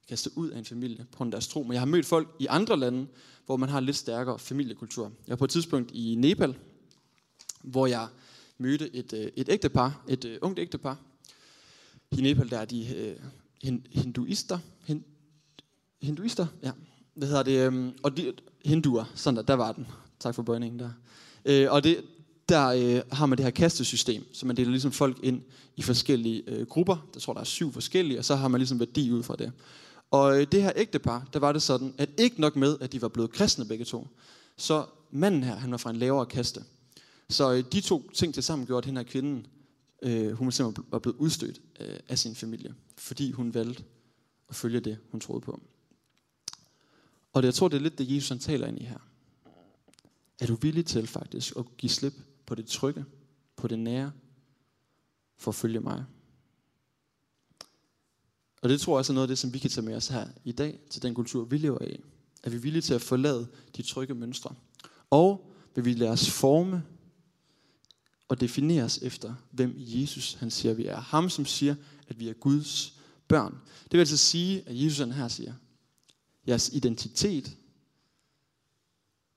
kastet 0.08 0.32
ud 0.36 0.50
af 0.50 0.58
en 0.58 0.64
familie 0.64 1.06
på 1.10 1.16
grund 1.16 1.28
af 1.28 1.30
deres 1.32 1.48
tro. 1.48 1.62
Men 1.62 1.72
jeg 1.72 1.80
har 1.80 1.86
mødt 1.86 2.06
folk 2.06 2.36
i 2.38 2.46
andre 2.46 2.76
lande, 2.76 3.06
hvor 3.46 3.56
man 3.56 3.68
har 3.68 3.80
lidt 3.80 3.96
stærkere 3.96 4.38
familiekultur. 4.38 5.04
Jeg 5.04 5.30
var 5.32 5.36
på 5.36 5.44
et 5.44 5.50
tidspunkt 5.50 5.90
i 5.90 6.14
Nepal, 6.14 6.58
hvor 7.62 7.86
jeg 7.86 8.08
mødte 8.58 8.96
et, 8.96 9.12
øh, 9.12 9.30
et 9.36 9.48
ægtepar, 9.48 10.04
et 10.08 10.24
uh, 10.24 10.30
ungt 10.42 10.58
ægtepar. 10.58 10.98
I 12.10 12.20
Nepal 12.20 12.50
der 12.50 12.58
er 12.58 12.64
de 12.64 13.16
uh, 13.64 13.72
hinduister, 13.90 14.58
hin, 14.84 15.04
hinduister, 16.02 16.46
ja, 16.62 16.72
hvad 17.14 17.28
hedder 17.28 17.42
det, 17.42 17.68
um, 17.68 17.94
og 18.02 18.16
de, 18.16 18.32
hinduer, 18.64 19.04
sådan 19.14 19.36
der, 19.36 19.42
der 19.42 19.54
var 19.54 19.72
den. 19.72 19.86
Tak 20.18 20.34
for 20.34 20.42
bøjningen 20.42 20.78
der. 20.78 20.90
Øh, 21.44 21.72
og 21.72 21.84
det, 21.84 22.04
der 22.48 22.68
øh, 22.68 23.02
har 23.12 23.26
man 23.26 23.38
det 23.38 23.44
her 23.44 23.50
kastesystem, 23.50 24.24
så 24.32 24.46
man 24.46 24.56
deler 24.56 24.70
ligesom 24.70 24.92
folk 24.92 25.18
ind 25.22 25.42
i 25.76 25.82
forskellige 25.82 26.42
øh, 26.46 26.66
grupper. 26.66 27.08
Der 27.14 27.20
tror 27.20 27.32
der 27.32 27.40
er 27.40 27.44
syv 27.44 27.72
forskellige, 27.72 28.18
og 28.18 28.24
så 28.24 28.36
har 28.36 28.48
man 28.48 28.60
ligesom 28.60 28.80
værdi 28.80 29.12
ud 29.12 29.22
fra 29.22 29.36
det. 29.36 29.52
Og 30.10 30.40
øh, 30.40 30.46
det 30.52 30.62
her 30.62 30.72
ægtepar, 30.76 31.28
der 31.32 31.38
var 31.38 31.52
det 31.52 31.62
sådan, 31.62 31.94
at 31.98 32.08
ikke 32.18 32.40
nok 32.40 32.56
med, 32.56 32.76
at 32.80 32.92
de 32.92 33.02
var 33.02 33.08
blevet 33.08 33.32
kristne 33.32 33.64
begge 33.64 33.84
to, 33.84 34.08
så 34.56 34.86
manden 35.10 35.44
her, 35.44 35.56
han 35.56 35.70
var 35.70 35.76
fra 35.76 35.90
en 35.90 35.96
lavere 35.96 36.26
kaste. 36.26 36.64
Så 37.28 37.52
øh, 37.52 37.64
de 37.72 37.80
to 37.80 38.10
ting 38.14 38.34
til 38.34 38.42
sammen 38.42 38.66
gjorde, 38.66 38.78
at 38.78 38.84
hende 38.84 39.00
her 39.00 39.08
kvinden, 39.08 39.46
øh, 40.02 40.32
hun 40.32 40.52
simpelthen 40.52 40.84
var 40.90 40.98
blevet 40.98 41.16
udstødt 41.16 41.60
øh, 41.80 41.96
af 42.08 42.18
sin 42.18 42.34
familie, 42.34 42.74
fordi 42.96 43.30
hun 43.30 43.54
valgte 43.54 43.84
at 44.48 44.56
følge 44.56 44.80
det, 44.80 44.98
hun 45.10 45.20
troede 45.20 45.40
på. 45.40 45.60
Og 47.32 47.42
det, 47.42 47.46
jeg 47.46 47.54
tror, 47.54 47.68
det 47.68 47.76
er 47.76 47.80
lidt 47.80 47.98
det, 47.98 48.14
Jesus 48.14 48.28
han 48.28 48.38
taler 48.38 48.66
ind 48.66 48.80
i 48.80 48.84
her. 48.84 48.98
Er 50.40 50.46
du 50.46 50.54
villig 50.54 50.86
til 50.86 51.06
faktisk 51.06 51.56
at 51.56 51.76
give 51.76 51.90
slip 51.90 52.14
på 52.46 52.54
det 52.54 52.66
trygge, 52.66 53.04
på 53.56 53.68
det 53.68 53.78
nære, 53.78 54.12
for 55.38 55.50
at 55.50 55.54
følge 55.54 55.80
mig? 55.80 56.04
Og 58.62 58.68
det 58.68 58.80
tror 58.80 58.92
jeg 58.92 58.98
også 58.98 59.12
er 59.12 59.14
noget 59.14 59.24
af 59.24 59.28
det, 59.28 59.38
som 59.38 59.54
vi 59.54 59.58
kan 59.58 59.70
tage 59.70 59.84
med 59.84 59.96
os 59.96 60.08
her 60.08 60.28
i 60.44 60.52
dag, 60.52 60.78
til 60.90 61.02
den 61.02 61.14
kultur, 61.14 61.44
vi 61.44 61.58
lever 61.58 61.82
i. 61.84 62.00
Er 62.42 62.50
vi 62.50 62.58
villige 62.58 62.82
til 62.82 62.94
at 62.94 63.02
forlade 63.02 63.48
de 63.76 63.82
trygge 63.82 64.14
mønstre? 64.14 64.54
Og 65.10 65.52
vil 65.74 65.84
vi 65.84 65.92
lade 65.92 66.10
os 66.10 66.30
forme 66.30 66.82
og 68.28 68.40
defineres 68.40 68.98
efter, 68.98 69.34
hvem 69.50 69.74
Jesus 69.78 70.34
han 70.34 70.50
siger, 70.50 70.74
vi 70.74 70.86
er. 70.86 71.00
Ham, 71.00 71.30
som 71.30 71.46
siger, 71.46 71.74
at 72.08 72.20
vi 72.20 72.28
er 72.28 72.32
Guds 72.32 72.98
børn. 73.28 73.52
Det 73.84 73.92
vil 73.92 73.98
altså 73.98 74.16
sige, 74.16 74.68
at 74.68 74.84
Jesus 74.84 74.98
han 74.98 75.12
her 75.12 75.28
siger, 75.28 75.54
jeres 76.48 76.68
identitet, 76.68 77.56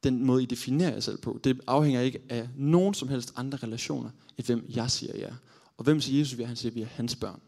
den 0.10 0.26
måde, 0.26 0.44
I 0.44 0.46
definerer 0.46 0.92
jer 0.92 1.00
selv 1.00 1.18
på, 1.18 1.40
det 1.44 1.62
afhænger 1.68 2.02
ikke 2.02 2.20
af 2.30 2.50
nogen 2.58 2.94
som 2.94 3.08
helst 3.08 3.34
andre 3.36 3.58
relationer, 3.64 4.10
end 4.38 4.46
hvem 4.46 4.66
jeg 4.70 4.92
siger, 4.92 5.18
jer. 5.18 5.36
Og 5.78 5.84
hvem 5.84 6.02
siger 6.02 6.20
Jesus, 6.20 6.38
vi 6.38 6.44
er? 6.44 6.48
Han 6.48 6.56
siger, 6.56 6.72
vi 6.72 6.82
er 6.82 6.86
hans 6.86 7.16
børn. 7.16 7.40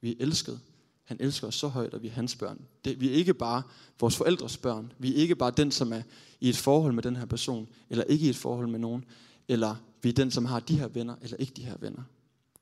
Vi 0.00 0.10
er 0.10 0.14
elsket. 0.20 0.60
Han 1.04 1.16
elsker 1.20 1.46
os 1.46 1.54
så 1.54 1.68
højt, 1.68 1.94
at 1.94 2.02
vi 2.02 2.08
er 2.08 2.12
hans 2.12 2.36
børn. 2.36 2.60
Det, 2.84 3.00
vi 3.00 3.08
er 3.08 3.12
ikke 3.12 3.34
bare 3.34 3.62
vores 4.00 4.16
forældres 4.16 4.56
børn. 4.56 4.92
Vi 4.98 5.10
er 5.10 5.16
ikke 5.16 5.36
bare 5.36 5.52
den, 5.56 5.70
som 5.70 5.92
er 5.92 6.02
i 6.40 6.48
et 6.48 6.56
forhold 6.56 6.92
med 6.92 7.02
den 7.02 7.16
her 7.16 7.24
person, 7.24 7.68
eller 7.90 8.04
ikke 8.04 8.26
i 8.26 8.28
et 8.28 8.36
forhold 8.36 8.68
med 8.68 8.78
nogen, 8.78 9.04
eller 9.48 9.76
vi 10.02 10.08
er 10.08 10.12
den, 10.12 10.30
som 10.30 10.44
har 10.44 10.60
de 10.60 10.78
her 10.78 10.88
venner, 10.88 11.14
eller 11.22 11.36
ikke 11.36 11.52
de 11.56 11.62
her 11.62 11.76
venner. 11.80 12.02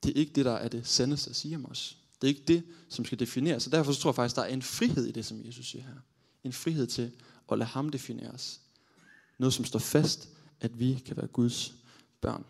Det 0.03 0.11
er 0.11 0.21
ikke 0.21 0.33
det, 0.33 0.45
der 0.45 0.53
er 0.53 0.69
det 0.69 0.87
sandeste 0.87 1.31
at 1.31 1.37
sige 1.37 1.57
om 1.57 1.71
os. 1.71 1.97
Det 2.21 2.27
er 2.27 2.29
ikke 2.29 2.45
det, 2.49 2.63
som 2.89 3.05
skal 3.05 3.19
defineres. 3.19 3.63
Så 3.63 3.71
derfor 3.71 3.93
så 3.93 4.01
tror 4.01 4.11
jeg 4.11 4.15
faktisk, 4.15 4.37
der 4.37 4.43
er 4.43 4.47
en 4.47 4.63
frihed 4.63 5.07
i 5.07 5.13
det, 5.13 5.27
som 5.27 5.47
Jesus 5.47 5.67
siger 5.67 5.83
her. 5.83 6.01
En 6.45 6.53
frihed 6.53 6.87
til 6.87 7.11
at 7.53 7.59
lade 7.59 7.69
ham 7.69 7.89
definere 7.89 8.31
os. 8.31 8.61
Noget, 9.39 9.55
som 9.55 9.65
står 9.65 9.79
fast, 9.79 10.29
at 10.61 10.81
vi 10.81 11.03
kan 11.07 11.17
være 11.17 11.27
Guds 11.27 11.75
børn. 12.21 12.45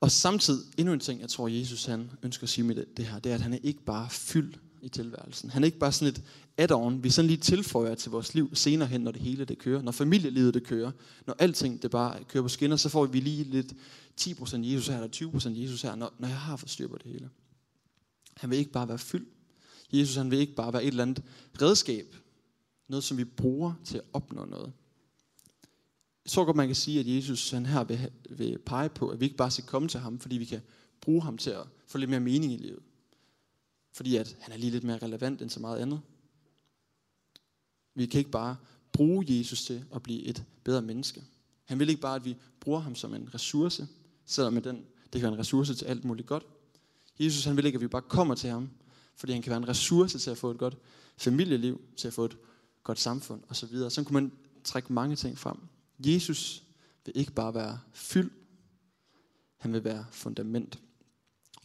Og 0.00 0.10
samtidig, 0.10 0.64
endnu 0.76 0.92
en 0.92 1.00
ting, 1.00 1.20
jeg 1.20 1.28
tror, 1.28 1.48
Jesus 1.48 1.84
han 1.84 2.10
ønsker 2.22 2.44
at 2.44 2.48
sige 2.48 2.64
med 2.64 2.74
det, 2.74 2.96
det 2.96 3.06
her, 3.06 3.18
det 3.18 3.30
er, 3.30 3.34
at 3.34 3.40
han 3.40 3.52
er 3.52 3.58
ikke 3.62 3.84
bare 3.84 4.10
fyldt 4.10 4.60
i 4.82 4.88
tilværelsen. 4.88 5.50
Han 5.50 5.62
er 5.62 5.66
ikke 5.66 5.78
bare 5.78 5.92
sådan 5.92 6.14
et 6.14 6.22
add-on, 6.58 7.02
vi 7.02 7.10
sådan 7.10 7.26
lige 7.26 7.36
tilføjer 7.36 7.94
til 7.94 8.10
vores 8.10 8.34
liv 8.34 8.54
senere 8.54 8.88
hen, 8.88 9.00
når 9.00 9.12
det 9.12 9.22
hele 9.22 9.44
det 9.44 9.58
kører. 9.58 9.82
Når 9.82 9.92
familielivet 9.92 10.54
det 10.54 10.64
kører. 10.64 10.90
Når 11.26 11.36
alting 11.38 11.82
det 11.82 11.90
bare 11.90 12.24
kører 12.24 12.42
på 12.42 12.48
skinner, 12.48 12.76
så 12.76 12.88
får 12.88 13.06
vi 13.06 13.20
lige 13.20 13.44
lidt 13.44 13.72
10% 14.20 14.56
Jesus 14.56 14.88
her, 14.88 15.02
eller 15.02 15.30
20% 15.54 15.62
Jesus 15.62 15.82
her, 15.82 15.94
når, 15.94 16.14
når 16.18 16.28
jeg 16.28 16.36
har 16.36 16.56
fået 16.56 16.70
styr 16.70 16.88
på 16.88 16.98
det 16.98 17.12
hele. 17.12 17.30
Han 18.36 18.50
vil 18.50 18.58
ikke 18.58 18.72
bare 18.72 18.88
være 18.88 18.98
fyldt. 18.98 19.28
Jesus 19.92 20.16
han 20.16 20.30
vil 20.30 20.38
ikke 20.38 20.54
bare 20.54 20.72
være 20.72 20.84
et 20.84 20.88
eller 20.88 21.02
andet 21.02 21.22
redskab. 21.62 22.16
Noget, 22.90 23.04
som 23.04 23.16
vi 23.16 23.24
bruger 23.24 23.74
til 23.84 23.98
at 23.98 24.04
opnå 24.12 24.44
noget. 24.44 24.72
Jeg 26.24 26.30
tror 26.30 26.44
godt, 26.44 26.56
man 26.56 26.66
kan 26.66 26.76
sige, 26.76 27.00
at 27.00 27.06
Jesus 27.06 27.50
han 27.50 27.66
her 27.66 27.84
vil, 27.84 28.10
vil 28.30 28.58
pege 28.58 28.88
på, 28.88 29.08
at 29.08 29.20
vi 29.20 29.24
ikke 29.24 29.36
bare 29.36 29.50
skal 29.50 29.64
komme 29.64 29.88
til 29.88 30.00
ham, 30.00 30.18
fordi 30.18 30.38
vi 30.38 30.44
kan 30.44 30.60
bruge 31.00 31.22
ham 31.22 31.38
til 31.38 31.50
at 31.50 31.66
få 31.86 31.98
lidt 31.98 32.10
mere 32.10 32.20
mening 32.20 32.52
i 32.52 32.56
livet. 32.56 32.82
Fordi 33.92 34.16
at 34.16 34.36
han 34.40 34.52
er 34.52 34.56
lige 34.56 34.70
lidt 34.70 34.84
mere 34.84 34.98
relevant 34.98 35.42
end 35.42 35.50
så 35.50 35.60
meget 35.60 35.78
andet. 35.78 36.00
Vi 37.94 38.06
kan 38.06 38.18
ikke 38.18 38.30
bare 38.30 38.56
bruge 38.92 39.24
Jesus 39.28 39.64
til 39.64 39.84
at 39.94 40.02
blive 40.02 40.22
et 40.22 40.44
bedre 40.64 40.82
menneske. 40.82 41.24
Han 41.64 41.78
vil 41.78 41.88
ikke 41.88 42.00
bare, 42.00 42.16
at 42.16 42.24
vi 42.24 42.36
bruger 42.60 42.80
ham 42.80 42.94
som 42.94 43.14
en 43.14 43.34
ressource, 43.34 43.88
selvom 44.26 44.62
den, 44.62 44.76
det 45.12 45.12
kan 45.12 45.22
være 45.22 45.32
en 45.32 45.38
ressource 45.38 45.74
til 45.74 45.84
alt 45.84 46.04
muligt 46.04 46.28
godt. 46.28 46.46
Jesus 47.20 47.44
han 47.44 47.56
vil 47.56 47.66
ikke, 47.66 47.76
at 47.76 47.82
vi 47.82 47.88
bare 47.88 48.02
kommer 48.02 48.34
til 48.34 48.50
ham, 48.50 48.70
fordi 49.16 49.32
han 49.32 49.42
kan 49.42 49.50
være 49.50 49.62
en 49.62 49.68
ressource 49.68 50.18
til 50.18 50.30
at 50.30 50.38
få 50.38 50.50
et 50.50 50.58
godt 50.58 50.76
familieliv, 51.16 51.80
til 51.96 52.08
at 52.08 52.14
få 52.14 52.24
et 52.24 52.36
godt 52.82 52.98
samfund 52.98 53.42
osv. 53.48 53.68
Så 53.68 53.90
Sådan 53.90 54.04
kunne 54.04 54.20
man 54.20 54.32
trække 54.64 54.92
mange 54.92 55.16
ting 55.16 55.38
frem. 55.38 55.56
Jesus 55.98 56.62
vil 57.04 57.16
ikke 57.16 57.32
bare 57.32 57.54
være 57.54 57.80
fyld, 57.92 58.30
han 59.56 59.72
vil 59.72 59.84
være 59.84 60.06
fundament. 60.10 60.78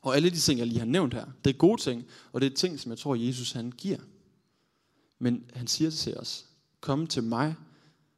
Og 0.02 0.16
alle 0.16 0.30
de 0.30 0.40
ting, 0.40 0.60
jeg 0.60 0.68
lige 0.68 0.80
har 0.80 0.86
nævnt 0.86 1.14
her, 1.14 1.26
det 1.44 1.50
er 1.50 1.58
gode 1.58 1.82
ting, 1.82 2.06
og 2.32 2.42
det 2.42 2.52
er 2.52 2.56
ting, 2.56 2.80
som 2.80 2.90
jeg 2.90 3.00
tror, 3.00 3.16
Jesus 3.16 3.52
han 3.52 3.72
giver. 3.72 4.00
Men 5.20 5.52
han 5.54 5.68
siger 5.68 5.90
til 5.90 6.18
os, 6.18 6.46
kom 6.82 7.08
til 7.08 7.24
mig, 7.24 7.56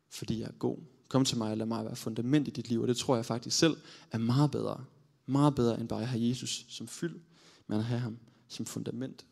fordi 0.10 0.39
jeg 0.39 0.47
er 0.47 0.51
god. 0.60 0.77
Kom 1.07 1.25
til 1.25 1.38
mig 1.38 1.51
og 1.51 1.57
lad 1.57 1.65
mig 1.65 1.86
være 1.86 1.95
fundament 1.95 2.47
i 2.47 2.51
dit 2.51 2.69
liv. 2.69 2.81
Og 2.81 2.88
det 2.88 2.97
tror 2.97 3.15
jeg 3.15 3.25
faktisk 3.25 3.57
selv 3.57 3.77
er 4.12 4.17
meget 4.17 4.51
bedre. 4.51 4.86
Meget 5.25 5.55
bedre 5.55 5.79
end 5.79 5.89
bare 5.89 6.01
at 6.01 6.07
have 6.07 6.29
Jesus 6.29 6.65
som 6.69 6.88
fyld, 6.88 7.19
men 7.67 7.79
at 7.79 7.86
have 7.86 7.99
ham 7.99 8.17
som 8.47 8.65
fundament. 8.65 9.25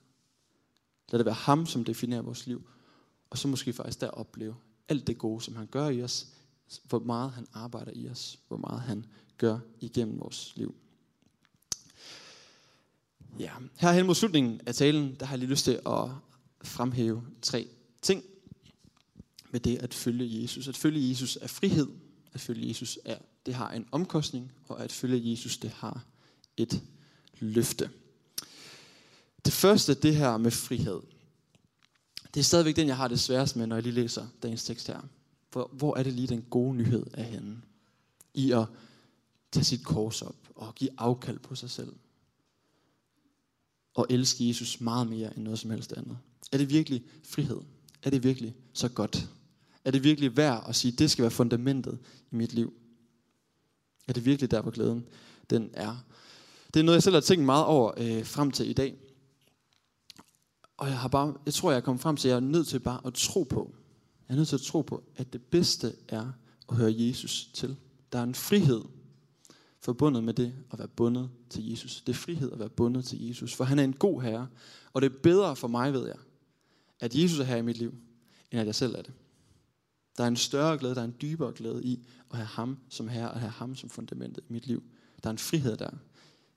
Lad 1.11 1.19
det 1.19 1.25
være 1.25 1.35
ham, 1.35 1.65
som 1.65 1.83
definerer 1.83 2.21
vores 2.21 2.47
liv. 2.47 2.67
Og 3.35 3.39
så 3.39 3.47
måske 3.47 3.73
faktisk 3.73 4.01
der 4.01 4.07
opleve 4.07 4.55
alt 4.89 5.07
det 5.07 5.17
gode, 5.17 5.41
som 5.41 5.55
han 5.55 5.67
gør 5.67 5.89
i 5.89 6.03
os. 6.03 6.27
Hvor 6.83 6.99
meget 6.99 7.31
han 7.31 7.47
arbejder 7.53 7.91
i 7.95 8.09
os. 8.09 8.39
Hvor 8.47 8.57
meget 8.57 8.81
han 8.81 9.05
gør 9.37 9.59
igennem 9.81 10.19
vores 10.19 10.53
liv. 10.55 10.75
Ja, 13.39 13.51
her 13.77 13.91
hen 13.91 14.05
mod 14.05 14.15
slutningen 14.15 14.61
af 14.65 14.75
talen, 14.75 15.15
der 15.19 15.25
har 15.25 15.33
jeg 15.33 15.39
lige 15.39 15.49
lyst 15.49 15.65
til 15.65 15.79
at 15.85 16.09
fremhæve 16.63 17.23
tre 17.41 17.67
ting 18.01 18.23
med 19.51 19.59
det 19.59 19.77
at 19.77 19.93
følge 19.93 20.41
Jesus. 20.41 20.67
At 20.67 20.77
følge 20.77 21.09
Jesus 21.09 21.37
er 21.41 21.47
frihed. 21.47 21.87
At 22.33 22.41
følge 22.41 22.67
Jesus 22.67 22.99
er, 23.05 23.17
det 23.45 23.53
har 23.53 23.71
en 23.71 23.87
omkostning. 23.91 24.51
Og 24.67 24.83
at 24.83 24.91
følge 24.91 25.31
Jesus, 25.31 25.57
det 25.57 25.69
har 25.69 26.05
et 26.57 26.83
løfte. 27.39 27.89
Det 29.45 29.53
første, 29.53 29.93
det 29.93 30.15
her 30.15 30.37
med 30.37 30.51
frihed. 30.51 31.01
Det 32.35 32.41
er 32.41 32.43
stadigvæk 32.43 32.75
den, 32.75 32.87
jeg 32.87 32.97
har 32.97 33.07
det 33.07 33.19
sværest 33.19 33.55
med, 33.55 33.67
når 33.67 33.75
jeg 33.75 33.83
lige 33.83 33.93
læser 33.93 34.27
dagens 34.43 34.63
tekst 34.63 34.87
her. 34.87 35.01
For 35.49 35.69
hvor 35.73 35.97
er 35.97 36.03
det 36.03 36.13
lige 36.13 36.27
den 36.27 36.45
gode 36.49 36.75
nyhed 36.75 37.05
af 37.13 37.23
hende? 37.23 37.57
I 38.33 38.51
at 38.51 38.65
tage 39.51 39.63
sit 39.63 39.85
kors 39.85 40.21
op 40.21 40.35
og 40.55 40.75
give 40.75 40.89
afkald 40.97 41.39
på 41.39 41.55
sig 41.55 41.69
selv. 41.69 41.93
Og 43.93 44.07
elske 44.09 44.47
Jesus 44.47 44.81
meget 44.81 45.07
mere 45.07 45.35
end 45.35 45.43
noget 45.43 45.59
som 45.59 45.71
helst 45.71 45.93
andet. 45.93 46.17
Er 46.51 46.57
det 46.57 46.69
virkelig 46.69 47.03
frihed? 47.23 47.61
Er 48.03 48.09
det 48.09 48.23
virkelig 48.23 48.55
så 48.73 48.89
godt? 48.89 49.29
Er 49.85 49.91
det 49.91 50.03
virkelig 50.03 50.37
værd 50.37 50.65
at 50.67 50.75
sige, 50.75 50.91
at 50.91 50.99
det 50.99 51.11
skal 51.11 51.21
være 51.21 51.31
fundamentet 51.31 51.99
i 52.31 52.35
mit 52.35 52.53
liv? 52.53 52.73
Er 54.07 54.13
det 54.13 54.25
virkelig 54.25 54.51
der, 54.51 54.61
hvor 54.61 54.71
glæden 54.71 55.05
den 55.49 55.69
er? 55.73 56.05
Det 56.73 56.79
er 56.79 56.83
noget, 56.83 56.95
jeg 56.95 57.03
selv 57.03 57.15
har 57.15 57.21
tænkt 57.21 57.45
meget 57.45 57.65
over 57.65 57.91
øh, 57.97 58.25
frem 58.25 58.51
til 58.51 58.69
i 58.69 58.73
dag. 58.73 58.95
Og 60.77 60.87
jeg 60.87 60.99
har 60.99 61.07
bare, 61.07 61.33
jeg 61.45 61.53
tror, 61.53 61.71
jeg 61.71 61.77
er 61.77 61.81
kommet 61.81 62.01
frem 62.01 62.17
til, 62.17 62.27
at 62.27 62.31
jeg 62.31 62.35
er 62.35 62.49
nødt 62.49 62.67
til 62.67 62.79
bare 62.79 63.01
at 63.05 63.13
tro 63.13 63.43
på. 63.43 63.75
Jeg 64.27 64.33
er 64.33 64.37
nødt 64.37 64.47
til 64.47 64.55
at 64.55 64.61
tro 64.61 64.81
på, 64.81 65.03
at 65.15 65.33
det 65.33 65.41
bedste 65.41 65.95
er 66.07 66.31
at 66.69 66.75
høre 66.75 66.93
Jesus 66.95 67.49
til. 67.53 67.77
Der 68.11 68.19
er 68.19 68.23
en 68.23 68.35
frihed 68.35 68.81
forbundet 69.85 70.23
med 70.23 70.33
det 70.33 70.53
at 70.71 70.79
være 70.79 70.87
bundet 70.87 71.29
til 71.49 71.69
Jesus. 71.69 72.01
Det 72.01 72.13
er 72.13 72.17
frihed 72.17 72.51
at 72.51 72.59
være 72.59 72.69
bundet 72.69 73.05
til 73.05 73.27
Jesus, 73.27 73.53
for 73.53 73.63
han 73.63 73.79
er 73.79 73.83
en 73.83 73.93
god 73.93 74.21
herre. 74.21 74.47
Og 74.93 75.01
det 75.01 75.11
er 75.11 75.15
bedre 75.23 75.55
for 75.55 75.67
mig, 75.67 75.93
ved 75.93 76.07
jeg, 76.07 76.17
at 76.99 77.15
Jesus 77.15 77.39
er 77.39 77.43
her 77.43 77.55
i 77.55 77.61
mit 77.61 77.77
liv, 77.77 77.93
end 78.51 78.61
at 78.61 78.67
jeg 78.67 78.75
selv 78.75 78.95
er 78.95 79.01
det. 79.01 79.13
Der 80.17 80.23
er 80.23 80.27
en 80.27 80.35
større 80.35 80.77
glæde, 80.77 80.95
der 80.95 81.01
er 81.01 81.05
en 81.05 81.15
dybere 81.21 81.51
glæde 81.51 81.83
i 81.83 82.07
at 82.31 82.37
have 82.37 82.47
ham 82.47 82.77
som 82.89 83.07
herre, 83.07 83.31
og 83.31 83.39
have 83.39 83.51
ham 83.51 83.75
som 83.75 83.89
fundamentet 83.89 84.43
i 84.49 84.53
mit 84.53 84.67
liv. 84.67 84.83
Der 85.23 85.29
er 85.29 85.31
en 85.31 85.37
frihed 85.37 85.77
der, 85.77 85.89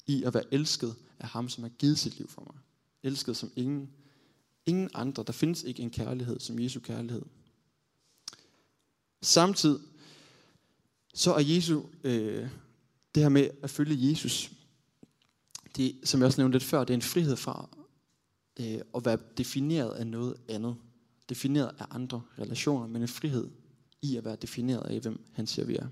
i 0.07 0.23
at 0.23 0.35
være 0.35 0.55
elsket 0.55 0.97
af 1.19 1.29
ham, 1.29 1.49
som 1.49 1.65
har 1.65 1.71
givet 1.71 1.99
sit 1.99 2.19
liv 2.19 2.29
for 2.29 2.43
mig. 2.47 2.61
Elsket 3.03 3.37
som 3.37 3.51
ingen, 3.57 3.91
ingen 4.69 4.91
andre. 4.95 5.23
Der 5.27 5.33
findes 5.33 5.63
ikke 5.63 5.83
en 5.83 5.91
kærlighed 5.91 6.41
som 6.41 6.59
Jesu 6.59 6.81
kærlighed. 6.81 7.23
Samtidig 9.23 9.81
så 11.15 11.35
er 11.35 11.41
Jesu, 11.41 11.83
øh, 12.05 12.49
det 13.15 13.23
her 13.23 13.29
med 13.29 13.51
at 13.63 13.71
følge 13.71 14.11
Jesus, 14.11 14.51
det, 15.77 15.97
som 16.05 16.21
jeg 16.21 16.27
også 16.27 16.41
nævnte 16.41 16.59
lidt 16.59 16.65
før, 16.65 16.85
det 16.85 16.91
er 16.91 16.99
en 16.99 17.03
frihed 17.03 17.37
fra 17.37 17.69
øh, 18.61 18.81
at 18.95 19.05
være 19.05 19.19
defineret 19.37 19.91
af 19.91 20.07
noget 20.07 20.37
andet. 20.49 20.77
Defineret 21.29 21.71
af 21.79 21.87
andre 21.91 22.23
relationer, 22.39 22.87
men 22.87 23.03
en 23.03 23.09
frihed 23.09 23.49
i 24.03 24.17
at 24.17 24.25
være 24.25 24.37
defineret 24.37 24.83
af, 24.83 25.01
hvem 25.01 25.21
han 25.33 25.47
siger, 25.47 25.67
vi 25.67 25.77
er. 25.77 25.87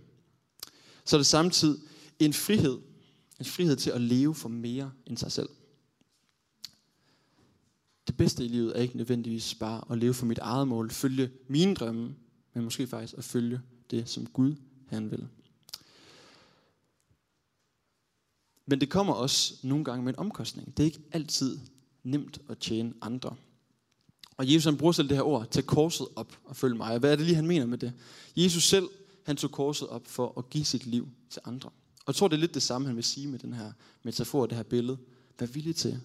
Så 1.04 1.16
er 1.16 1.18
det 1.18 1.26
samtidig 1.26 1.80
en 2.18 2.32
frihed, 2.32 2.78
en 3.40 3.44
frihed 3.44 3.76
til 3.76 3.90
at 3.90 4.00
leve 4.00 4.34
for 4.34 4.48
mere 4.48 4.92
end 5.06 5.16
sig 5.16 5.32
selv. 5.32 5.48
Det 8.06 8.16
bedste 8.16 8.44
i 8.44 8.48
livet 8.48 8.76
er 8.76 8.82
ikke 8.82 8.96
nødvendigvis 8.96 9.54
bare 9.54 9.84
at 9.90 9.98
leve 9.98 10.14
for 10.14 10.26
mit 10.26 10.38
eget 10.38 10.68
mål, 10.68 10.90
følge 10.90 11.30
mine 11.48 11.74
drømme, 11.74 12.14
men 12.54 12.64
måske 12.64 12.86
faktisk 12.86 13.14
at 13.18 13.24
følge 13.24 13.60
det, 13.90 14.08
som 14.08 14.26
Gud 14.26 14.54
han 14.88 15.10
vil. 15.10 15.28
Men 18.66 18.80
det 18.80 18.90
kommer 18.90 19.12
også 19.12 19.54
nogle 19.62 19.84
gange 19.84 20.04
med 20.04 20.12
en 20.12 20.18
omkostning. 20.18 20.76
Det 20.76 20.82
er 20.82 20.84
ikke 20.84 21.02
altid 21.12 21.58
nemt 22.02 22.40
at 22.48 22.58
tjene 22.58 22.94
andre. 23.00 23.36
Og 24.36 24.52
Jesus 24.52 24.64
han 24.64 24.76
bruger 24.76 24.92
selv 24.92 25.08
det 25.08 25.16
her 25.16 25.24
ord, 25.24 25.50
tag 25.50 25.66
korset 25.66 26.06
op 26.16 26.38
og 26.44 26.56
følg 26.56 26.76
mig. 26.76 26.98
Hvad 26.98 27.12
er 27.12 27.16
det 27.16 27.26
lige, 27.26 27.36
han 27.36 27.46
mener 27.46 27.66
med 27.66 27.78
det? 27.78 27.92
Jesus 28.36 28.68
selv, 28.68 28.88
han 29.22 29.36
tog 29.36 29.50
korset 29.50 29.88
op 29.88 30.06
for 30.06 30.38
at 30.38 30.50
give 30.50 30.64
sit 30.64 30.86
liv 30.86 31.08
til 31.30 31.42
andre. 31.44 31.68
Og 31.98 32.04
jeg 32.06 32.14
tror, 32.14 32.28
det 32.28 32.36
er 32.36 32.40
lidt 32.40 32.54
det 32.54 32.62
samme, 32.62 32.86
han 32.86 32.96
vil 32.96 33.04
sige 33.04 33.28
med 33.28 33.38
den 33.38 33.52
her 33.52 33.72
metafor, 34.02 34.46
det 34.46 34.56
her 34.56 34.62
billede. 34.62 34.98
Vær 35.38 35.46
villig 35.46 35.76
til 35.76 36.00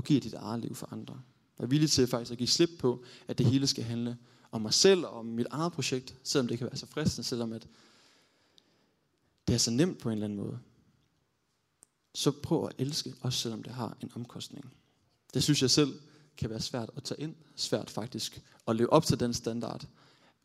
og 0.00 0.04
give 0.04 0.20
dit 0.20 0.34
eget 0.34 0.60
liv 0.60 0.74
for 0.74 0.88
andre. 0.92 1.20
Vær 1.58 1.66
villig 1.66 1.90
til 1.90 2.06
faktisk 2.06 2.32
at 2.32 2.38
give 2.38 2.48
slip 2.48 2.70
på, 2.78 3.04
at 3.28 3.38
det 3.38 3.46
hele 3.46 3.66
skal 3.66 3.84
handle 3.84 4.16
om 4.50 4.62
mig 4.62 4.74
selv 4.74 5.04
og 5.04 5.10
om 5.10 5.26
mit 5.26 5.46
eget 5.50 5.72
projekt, 5.72 6.14
selvom 6.22 6.48
det 6.48 6.58
kan 6.58 6.66
være 6.66 6.76
så 6.76 6.86
fristende, 6.86 7.28
selvom 7.28 7.52
at 7.52 7.68
det 9.48 9.54
er 9.54 9.58
så 9.58 9.70
nemt 9.70 9.98
på 9.98 10.08
en 10.08 10.12
eller 10.12 10.24
anden 10.24 10.38
måde. 10.38 10.58
Så 12.14 12.30
prøv 12.30 12.66
at 12.66 12.74
elske, 12.78 13.14
også 13.20 13.38
selvom 13.38 13.62
det 13.62 13.72
har 13.72 13.96
en 14.02 14.10
omkostning. 14.14 14.72
Det 15.34 15.42
synes 15.42 15.62
jeg 15.62 15.70
selv 15.70 16.00
kan 16.36 16.50
være 16.50 16.60
svært 16.60 16.90
at 16.96 17.02
tage 17.02 17.20
ind. 17.20 17.34
Svært 17.56 17.90
faktisk 17.90 18.42
at 18.68 18.76
leve 18.76 18.92
op 18.92 19.04
til 19.04 19.20
den 19.20 19.34
standard. 19.34 19.86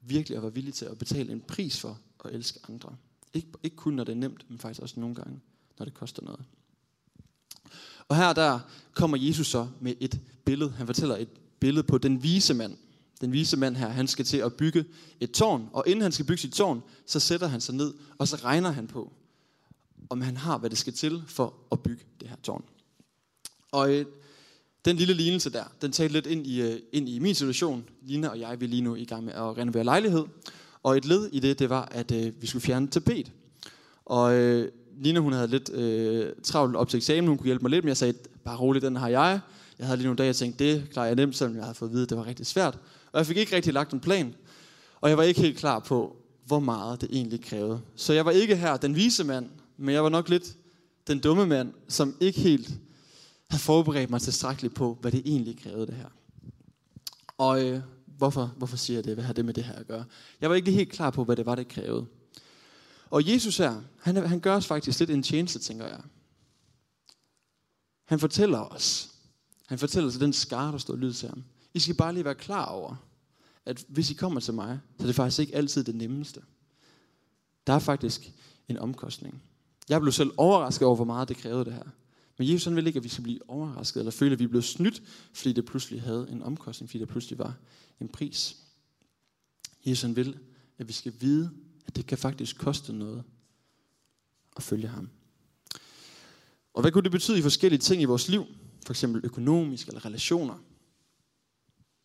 Virkelig 0.01 0.37
at 0.37 0.43
være 0.43 0.53
villig 0.53 0.73
til 0.73 0.85
at 0.85 0.97
betale 0.97 1.31
en 1.31 1.41
pris 1.41 1.79
for 1.79 1.99
at 2.25 2.33
elske 2.33 2.59
andre. 2.69 2.95
Ikke, 3.33 3.47
ikke 3.63 3.75
kun 3.75 3.93
når 3.93 4.03
det 4.03 4.11
er 4.11 4.17
nemt, 4.17 4.49
men 4.49 4.59
faktisk 4.59 4.81
også 4.81 4.99
nogle 4.99 5.15
gange, 5.15 5.39
når 5.79 5.85
det 5.85 5.93
koster 5.93 6.21
noget. 6.21 6.45
Og 8.09 8.15
her 8.15 8.33
der 8.33 8.59
kommer 8.93 9.17
Jesus 9.17 9.47
så 9.47 9.67
med 9.81 9.93
et 9.99 10.19
billede. 10.45 10.69
Han 10.77 10.85
fortæller 10.85 11.17
et 11.17 11.29
billede 11.59 11.83
på 11.83 11.97
den 11.97 12.23
vise 12.23 12.53
mand. 12.53 12.77
Den 13.21 13.31
vise 13.31 13.57
mand 13.57 13.75
her, 13.75 13.89
han 13.89 14.07
skal 14.07 14.25
til 14.25 14.37
at 14.37 14.53
bygge 14.53 14.85
et 15.19 15.31
tårn. 15.31 15.69
Og 15.73 15.83
inden 15.87 16.01
han 16.01 16.11
skal 16.11 16.25
bygge 16.25 16.41
sit 16.41 16.53
tårn, 16.53 16.83
så 17.05 17.19
sætter 17.19 17.47
han 17.47 17.61
sig 17.61 17.75
ned, 17.75 17.93
og 18.17 18.27
så 18.27 18.35
regner 18.35 18.71
han 18.71 18.87
på, 18.87 19.13
om 20.09 20.21
han 20.21 20.37
har, 20.37 20.57
hvad 20.57 20.69
det 20.69 20.77
skal 20.77 20.93
til 20.93 21.23
for 21.27 21.53
at 21.71 21.79
bygge 21.79 22.03
det 22.19 22.29
her 22.29 22.35
tårn. 22.43 22.63
Og 23.71 23.93
øh, 23.93 24.05
den 24.85 24.95
lille 24.95 25.13
lignelse 25.13 25.49
der, 25.49 25.63
den 25.81 25.91
talte 25.91 26.13
lidt 26.13 26.25
ind 26.27 26.47
i, 26.47 26.61
øh, 26.61 26.79
ind 26.91 27.09
i 27.09 27.19
min 27.19 27.35
situation. 27.35 27.89
Lina 28.01 28.27
og 28.27 28.39
jeg, 28.39 28.59
vi 28.59 28.65
er 28.65 28.69
lige 28.69 28.81
nu 28.81 28.95
i 28.95 29.05
gang 29.05 29.23
med 29.23 29.33
at 29.33 29.57
renovere 29.57 29.83
lejlighed. 29.83 30.25
Og 30.83 30.97
et 30.97 31.05
led 31.05 31.29
i 31.31 31.39
det, 31.39 31.59
det 31.59 31.69
var, 31.69 31.85
at 31.91 32.11
øh, 32.11 32.41
vi 32.41 32.47
skulle 32.47 32.63
fjerne 32.63 32.87
tapet. 32.87 33.31
Og 34.05 34.33
øh, 34.33 34.71
Lina, 34.97 35.19
hun 35.19 35.33
havde 35.33 35.47
lidt 35.47 35.69
øh, 35.69 36.33
travlt 36.43 36.75
op 36.75 36.89
til 36.89 36.97
eksamen, 36.97 37.27
hun 37.27 37.37
kunne 37.37 37.45
hjælpe 37.45 37.63
mig 37.63 37.71
lidt, 37.71 37.85
men 37.85 37.87
jeg 37.87 37.97
sagde, 37.97 38.13
bare 38.45 38.57
roligt, 38.57 38.83
den 38.83 38.95
har 38.95 39.07
jeg. 39.07 39.39
Jeg 39.79 39.87
havde 39.87 39.97
lige 39.97 40.05
nogle 40.05 40.17
dage, 40.17 40.27
jeg 40.27 40.35
tænkte, 40.35 40.65
det 40.65 40.89
klarer 40.91 41.07
jeg 41.07 41.15
nemt, 41.15 41.35
selvom 41.35 41.55
jeg 41.55 41.63
havde 41.63 41.75
fået 41.75 41.89
at 41.89 41.93
vide, 41.93 42.03
at 42.03 42.09
det 42.09 42.17
var 42.17 42.25
rigtig 42.25 42.45
svært. 42.45 42.79
Og 43.11 43.17
jeg 43.17 43.25
fik 43.25 43.37
ikke 43.37 43.55
rigtig 43.55 43.73
lagt 43.73 43.93
en 43.93 43.99
plan. 43.99 44.35
Og 45.01 45.09
jeg 45.09 45.17
var 45.17 45.23
ikke 45.23 45.41
helt 45.41 45.57
klar 45.57 45.79
på, 45.79 46.15
hvor 46.45 46.59
meget 46.59 47.01
det 47.01 47.09
egentlig 47.11 47.43
krævede. 47.43 47.81
Så 47.95 48.13
jeg 48.13 48.25
var 48.25 48.31
ikke 48.31 48.55
her 48.55 48.77
den 48.77 48.95
vise 48.95 49.23
mand, 49.23 49.49
men 49.77 49.95
jeg 49.95 50.03
var 50.03 50.09
nok 50.09 50.29
lidt 50.29 50.55
den 51.07 51.19
dumme 51.19 51.45
mand, 51.45 51.73
som 51.87 52.15
ikke 52.19 52.39
helt 52.39 52.67
havde 53.49 53.61
forberedt 53.61 54.09
mig 54.09 54.21
tilstrækkeligt 54.21 54.75
på, 54.75 54.97
hvad 55.01 55.11
det 55.11 55.21
egentlig 55.25 55.59
krævede 55.63 55.87
det 55.87 55.95
her. 55.95 56.07
Og 57.37 57.65
øh, 57.65 57.81
hvorfor, 58.17 58.53
hvorfor 58.57 58.77
siger 58.77 58.97
jeg 58.97 59.03
det? 59.03 59.13
Hvad 59.13 59.23
har 59.23 59.33
det 59.33 59.45
med 59.45 59.53
det 59.53 59.63
her 59.63 59.73
at 59.73 59.87
gøre? 59.87 60.05
Jeg 60.41 60.49
var 60.49 60.55
ikke 60.55 60.71
helt 60.71 60.91
klar 60.91 61.09
på, 61.09 61.23
hvad 61.23 61.35
det 61.35 61.45
var, 61.45 61.55
det 61.55 61.67
krævede. 61.67 62.05
Og 63.09 63.31
Jesus 63.31 63.57
her, 63.57 63.81
han, 63.99 64.15
han 64.15 64.39
gør 64.39 64.55
os 64.55 64.67
faktisk 64.67 64.99
lidt 64.99 65.09
en 65.09 65.23
tjeneste, 65.23 65.59
tænker 65.59 65.87
jeg. 65.87 66.01
Han 68.05 68.19
fortæller 68.19 68.59
os, 68.59 69.11
han 69.65 69.79
fortæller 69.79 70.11
til 70.11 70.19
den 70.19 70.33
skar, 70.33 70.71
der 70.71 70.77
står 70.77 70.95
lyd 70.95 71.13
til 71.13 71.29
ham. 71.29 71.43
I 71.73 71.79
skal 71.79 71.95
bare 71.95 72.13
lige 72.13 72.25
være 72.25 72.35
klar 72.35 72.65
over, 72.65 72.95
at 73.65 73.85
hvis 73.87 74.11
I 74.11 74.13
kommer 74.13 74.39
til 74.39 74.53
mig, 74.53 74.79
så 74.97 75.03
er 75.03 75.07
det 75.07 75.15
faktisk 75.15 75.39
ikke 75.39 75.55
altid 75.55 75.83
det 75.83 75.95
nemmeste. 75.95 76.41
Der 77.67 77.73
er 77.73 77.79
faktisk 77.79 78.31
en 78.67 78.77
omkostning. 78.77 79.41
Jeg 79.89 80.01
blev 80.01 80.11
selv 80.11 80.31
overrasket 80.37 80.85
over, 80.85 80.95
hvor 80.95 81.05
meget 81.05 81.29
det 81.29 81.37
krævede 81.37 81.65
det 81.65 81.73
her. 81.73 81.83
Men 82.37 82.49
Jesus 82.49 82.65
han 82.65 82.75
vil 82.75 82.87
ikke, 82.87 82.97
at 82.97 83.03
vi 83.03 83.09
skal 83.09 83.23
blive 83.23 83.49
overrasket, 83.49 83.99
eller 83.99 84.11
føle, 84.11 84.33
at 84.33 84.39
vi 84.39 84.47
blev 84.47 84.61
snydt, 84.61 85.03
fordi 85.33 85.53
det 85.53 85.65
pludselig 85.65 86.01
havde 86.01 86.27
en 86.29 86.43
omkostning, 86.43 86.89
fordi 86.89 86.99
der 86.99 87.05
pludselig 87.05 87.39
var 87.39 87.55
en 87.99 88.07
pris. 88.07 88.57
Jesus 89.85 90.01
han 90.01 90.15
vil, 90.15 90.37
at 90.77 90.87
vi 90.87 90.93
skal 90.93 91.13
vide, 91.19 91.51
at 91.87 91.95
det 91.95 92.05
kan 92.05 92.17
faktisk 92.17 92.57
koste 92.57 92.93
noget 92.93 93.23
at 94.55 94.63
følge 94.63 94.87
ham. 94.87 95.09
Og 96.73 96.81
hvad 96.81 96.91
kunne 96.91 97.03
det 97.03 97.11
betyde 97.11 97.39
i 97.39 97.41
forskellige 97.41 97.79
ting 97.79 98.01
i 98.01 98.05
vores 98.05 98.29
liv? 98.29 98.45
For 98.85 98.93
eksempel 98.93 99.21
økonomisk 99.23 99.87
eller 99.87 100.05
relationer. 100.05 100.57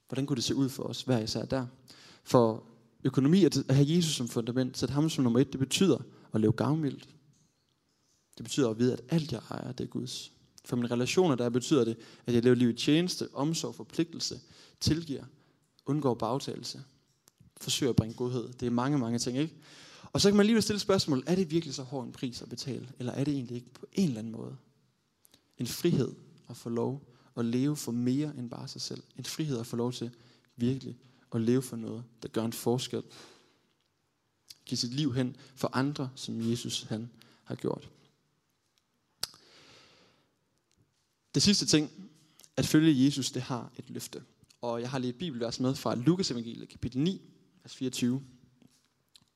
Hvordan 0.08 0.26
kunne 0.26 0.36
det 0.36 0.44
se 0.44 0.54
ud 0.54 0.68
for 0.68 0.82
os 0.82 1.02
hver 1.02 1.18
især 1.18 1.44
der? 1.44 1.66
For 2.24 2.64
økonomi, 3.04 3.44
at 3.44 3.58
have 3.70 3.96
Jesus 3.96 4.14
som 4.14 4.28
fundament, 4.28 4.78
sætte 4.78 4.92
ham 4.94 5.10
som 5.10 5.24
nummer 5.24 5.40
et, 5.40 5.52
det 5.52 5.60
betyder 5.60 5.98
at 6.34 6.40
leve 6.40 6.52
gavmildt. 6.52 7.08
Det 8.38 8.44
betyder 8.44 8.70
at 8.70 8.78
vide, 8.78 8.92
at 8.92 9.00
alt 9.08 9.32
jeg 9.32 9.40
ejer, 9.50 9.72
det 9.72 9.84
er 9.84 9.88
Guds. 9.88 10.32
For 10.64 10.76
mine 10.76 10.90
relationer, 10.90 11.34
der 11.34 11.48
betyder 11.48 11.84
det, 11.84 11.96
at 12.26 12.34
jeg 12.34 12.42
lever 12.42 12.56
liv 12.56 12.70
i 12.70 12.72
tjeneste, 12.72 13.28
omsorg, 13.34 13.74
forpligtelse, 13.74 14.40
tilgiver, 14.80 15.24
undgår 15.86 16.14
bagtagelse, 16.14 16.82
forsøger 17.61 17.90
at 17.90 17.96
bringe 17.96 18.14
godhed. 18.14 18.53
Det 18.53 18.66
er 18.66 18.70
mange, 18.70 18.99
mange 18.99 19.18
ting, 19.18 19.38
ikke? 19.38 19.55
Og 20.12 20.20
så 20.20 20.29
kan 20.29 20.37
man 20.37 20.46
lige 20.46 20.62
stille 20.62 20.81
spørgsmål, 20.81 21.23
er 21.27 21.35
det 21.35 21.51
virkelig 21.51 21.75
så 21.75 21.83
hård 21.83 22.07
en 22.07 22.12
pris 22.12 22.42
at 22.42 22.49
betale? 22.49 22.88
Eller 22.99 23.12
er 23.12 23.25
det 23.25 23.35
egentlig 23.35 23.57
ikke 23.57 23.70
på 23.75 23.87
en 23.92 24.09
eller 24.09 24.18
anden 24.18 24.33
måde? 24.33 24.57
En 25.59 25.66
frihed 25.66 26.14
at 26.49 26.57
få 26.57 26.68
lov 26.68 27.07
at 27.37 27.44
leve 27.44 27.77
for 27.77 27.92
mere 27.92 28.33
end 28.38 28.51
bare 28.51 28.68
sig 28.68 28.81
selv. 28.81 29.03
En 29.18 29.25
frihed 29.25 29.59
at 29.59 29.66
få 29.66 29.77
lov 29.77 29.92
til 29.92 30.11
virkelig 30.57 30.99
at 31.35 31.40
leve 31.40 31.62
for 31.62 31.77
noget, 31.77 32.05
der 32.23 32.29
gør 32.29 32.44
en 32.44 32.53
forskel. 32.53 33.03
Giv 34.64 34.77
sit 34.77 34.94
liv 34.94 35.14
hen 35.14 35.37
for 35.55 35.70
andre, 35.73 36.11
som 36.14 36.51
Jesus 36.51 36.83
han 36.83 37.11
har 37.44 37.55
gjort. 37.55 37.88
Det 41.35 41.42
sidste 41.42 41.66
ting, 41.66 41.90
at 42.57 42.66
følge 42.66 43.05
Jesus, 43.05 43.31
det 43.31 43.42
har 43.42 43.73
et 43.79 43.90
løfte. 43.90 44.23
Og 44.61 44.81
jeg 44.81 44.90
har 44.90 44.99
lige 44.99 45.11
et 45.11 45.18
bibelvers 45.18 45.61
med 45.61 45.75
fra 45.75 45.94
Lukas 45.94 46.31
evangeliet, 46.31 46.68
kapitel 46.68 47.01
9, 47.01 47.20
vers 47.62 47.75
24. 47.75 48.23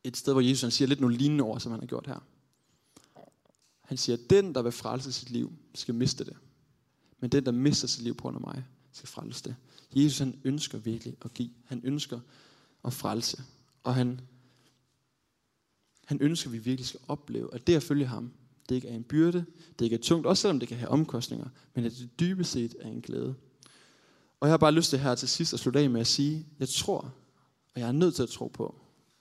Et 0.04 0.16
sted, 0.16 0.32
hvor 0.32 0.40
Jesus 0.40 0.62
han 0.62 0.70
siger 0.70 0.88
lidt 0.88 1.00
nogle 1.00 1.16
lignende 1.16 1.44
ord, 1.44 1.60
som 1.60 1.72
han 1.72 1.80
har 1.80 1.86
gjort 1.86 2.06
her. 2.06 2.26
Han 3.80 3.96
siger, 3.96 4.16
den, 4.30 4.54
der 4.54 4.62
vil 4.62 4.72
frelse 4.72 5.12
sit 5.12 5.30
liv, 5.30 5.52
skal 5.74 5.94
miste 5.94 6.24
det. 6.24 6.36
Men 7.20 7.30
den, 7.30 7.46
der 7.46 7.52
mister 7.52 7.88
sit 7.88 8.02
liv 8.02 8.14
på 8.14 8.22
grund 8.22 8.36
af 8.36 8.40
mig, 8.40 8.64
skal 8.92 9.08
frelse 9.08 9.44
det. 9.44 9.56
Jesus 9.94 10.18
han 10.18 10.40
ønsker 10.44 10.78
virkelig 10.78 11.16
at 11.24 11.34
give. 11.34 11.50
Han 11.64 11.80
ønsker 11.84 12.20
at 12.84 12.92
frelse. 12.92 13.42
Og 13.82 13.94
han, 13.94 14.20
han 16.04 16.18
ønsker, 16.20 16.48
at 16.48 16.52
vi 16.52 16.58
virkelig 16.58 16.86
skal 16.86 17.00
opleve, 17.08 17.54
at 17.54 17.66
det 17.66 17.74
at 17.76 17.82
følge 17.82 18.06
ham, 18.06 18.32
det 18.68 18.74
ikke 18.74 18.88
er 18.88 18.94
en 18.94 19.04
byrde, 19.04 19.44
det 19.78 19.84
ikke 19.84 19.96
er 19.96 20.00
tungt, 20.00 20.26
også 20.26 20.40
selvom 20.40 20.60
det 20.60 20.68
kan 20.68 20.78
have 20.78 20.88
omkostninger, 20.88 21.48
men 21.74 21.84
at 21.84 21.92
det 21.92 22.20
dybest 22.20 22.52
set 22.52 22.76
er 22.80 22.88
en 22.88 23.00
glæde. 23.00 23.34
Og 24.40 24.48
jeg 24.48 24.52
har 24.52 24.58
bare 24.58 24.72
lyst 24.72 24.90
til 24.90 24.98
her 24.98 25.14
til 25.14 25.28
sidst 25.28 25.52
at 25.52 25.60
slutte 25.60 25.80
af 25.80 25.90
med 25.90 26.00
at 26.00 26.06
sige, 26.06 26.46
jeg 26.58 26.68
tror, 26.68 27.12
og 27.74 27.80
jeg 27.80 27.88
er 27.88 27.92
nødt 27.92 28.14
til 28.14 28.22
at 28.22 28.28
tro 28.28 28.48
på, 28.48 28.80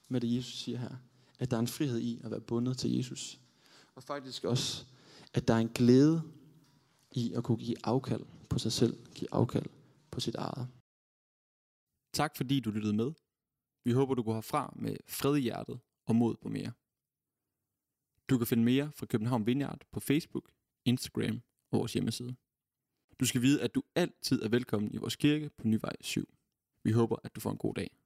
med 0.10 0.22
det 0.22 0.36
Jesus 0.36 0.54
siger 0.54 0.78
her, 0.78 0.96
at 1.40 1.52
der 1.52 1.58
er 1.58 1.62
en 1.62 1.68
frihed 1.68 2.00
i 2.00 2.22
at 2.24 2.32
være 2.32 2.42
bundet 2.42 2.78
til 2.78 2.96
Jesus. 2.96 3.40
Og 3.96 4.04
faktisk 4.04 4.44
også, 4.44 4.86
at 5.34 5.48
der 5.48 5.54
er 5.54 5.58
en 5.58 5.70
glæde 5.70 6.22
i 7.12 7.34
at 7.34 7.44
kunne 7.44 7.58
give 7.58 7.78
afkald 7.84 8.26
på 8.50 8.60
sig 8.60 8.72
selv, 8.72 9.06
give 9.16 9.34
afkald 9.34 9.66
på 10.12 10.20
sit 10.20 10.36
eget. 10.36 10.68
Tak 12.14 12.38
fordi 12.38 12.60
du 12.60 12.72
lyttede 12.72 12.94
med. 12.94 13.12
Vi 13.84 13.92
håber, 13.92 14.14
du 14.14 14.24
går 14.24 14.34
herfra 14.34 14.74
med 14.76 14.98
fred 15.08 15.36
i 15.36 15.40
hjertet 15.40 15.80
og 16.06 16.16
mod 16.16 16.36
på 16.36 16.50
mere. 16.50 16.72
Du 18.30 18.38
kan 18.38 18.48
finde 18.48 18.64
mere 18.64 18.92
fra 18.96 19.06
København 19.06 19.46
Vineyard 19.46 19.82
på 19.92 20.00
Facebook, 20.00 20.52
Instagram 20.86 21.42
og 21.72 21.80
vores 21.80 21.94
hjemmeside. 21.94 22.36
Du 23.20 23.26
skal 23.26 23.42
vide, 23.42 23.62
at 23.62 23.76
du 23.76 23.84
altid 23.96 24.42
er 24.42 24.50
velkommen 24.50 24.94
i 24.94 24.98
vores 24.98 25.16
kirke 25.16 25.50
på 25.50 25.68
Nyvej 25.68 25.96
7. 26.02 26.34
Vi 26.84 26.92
håber, 26.92 27.16
at 27.24 27.36
du 27.36 27.40
får 27.42 27.52
en 27.52 27.58
god 27.58 27.74
dag. 27.74 28.03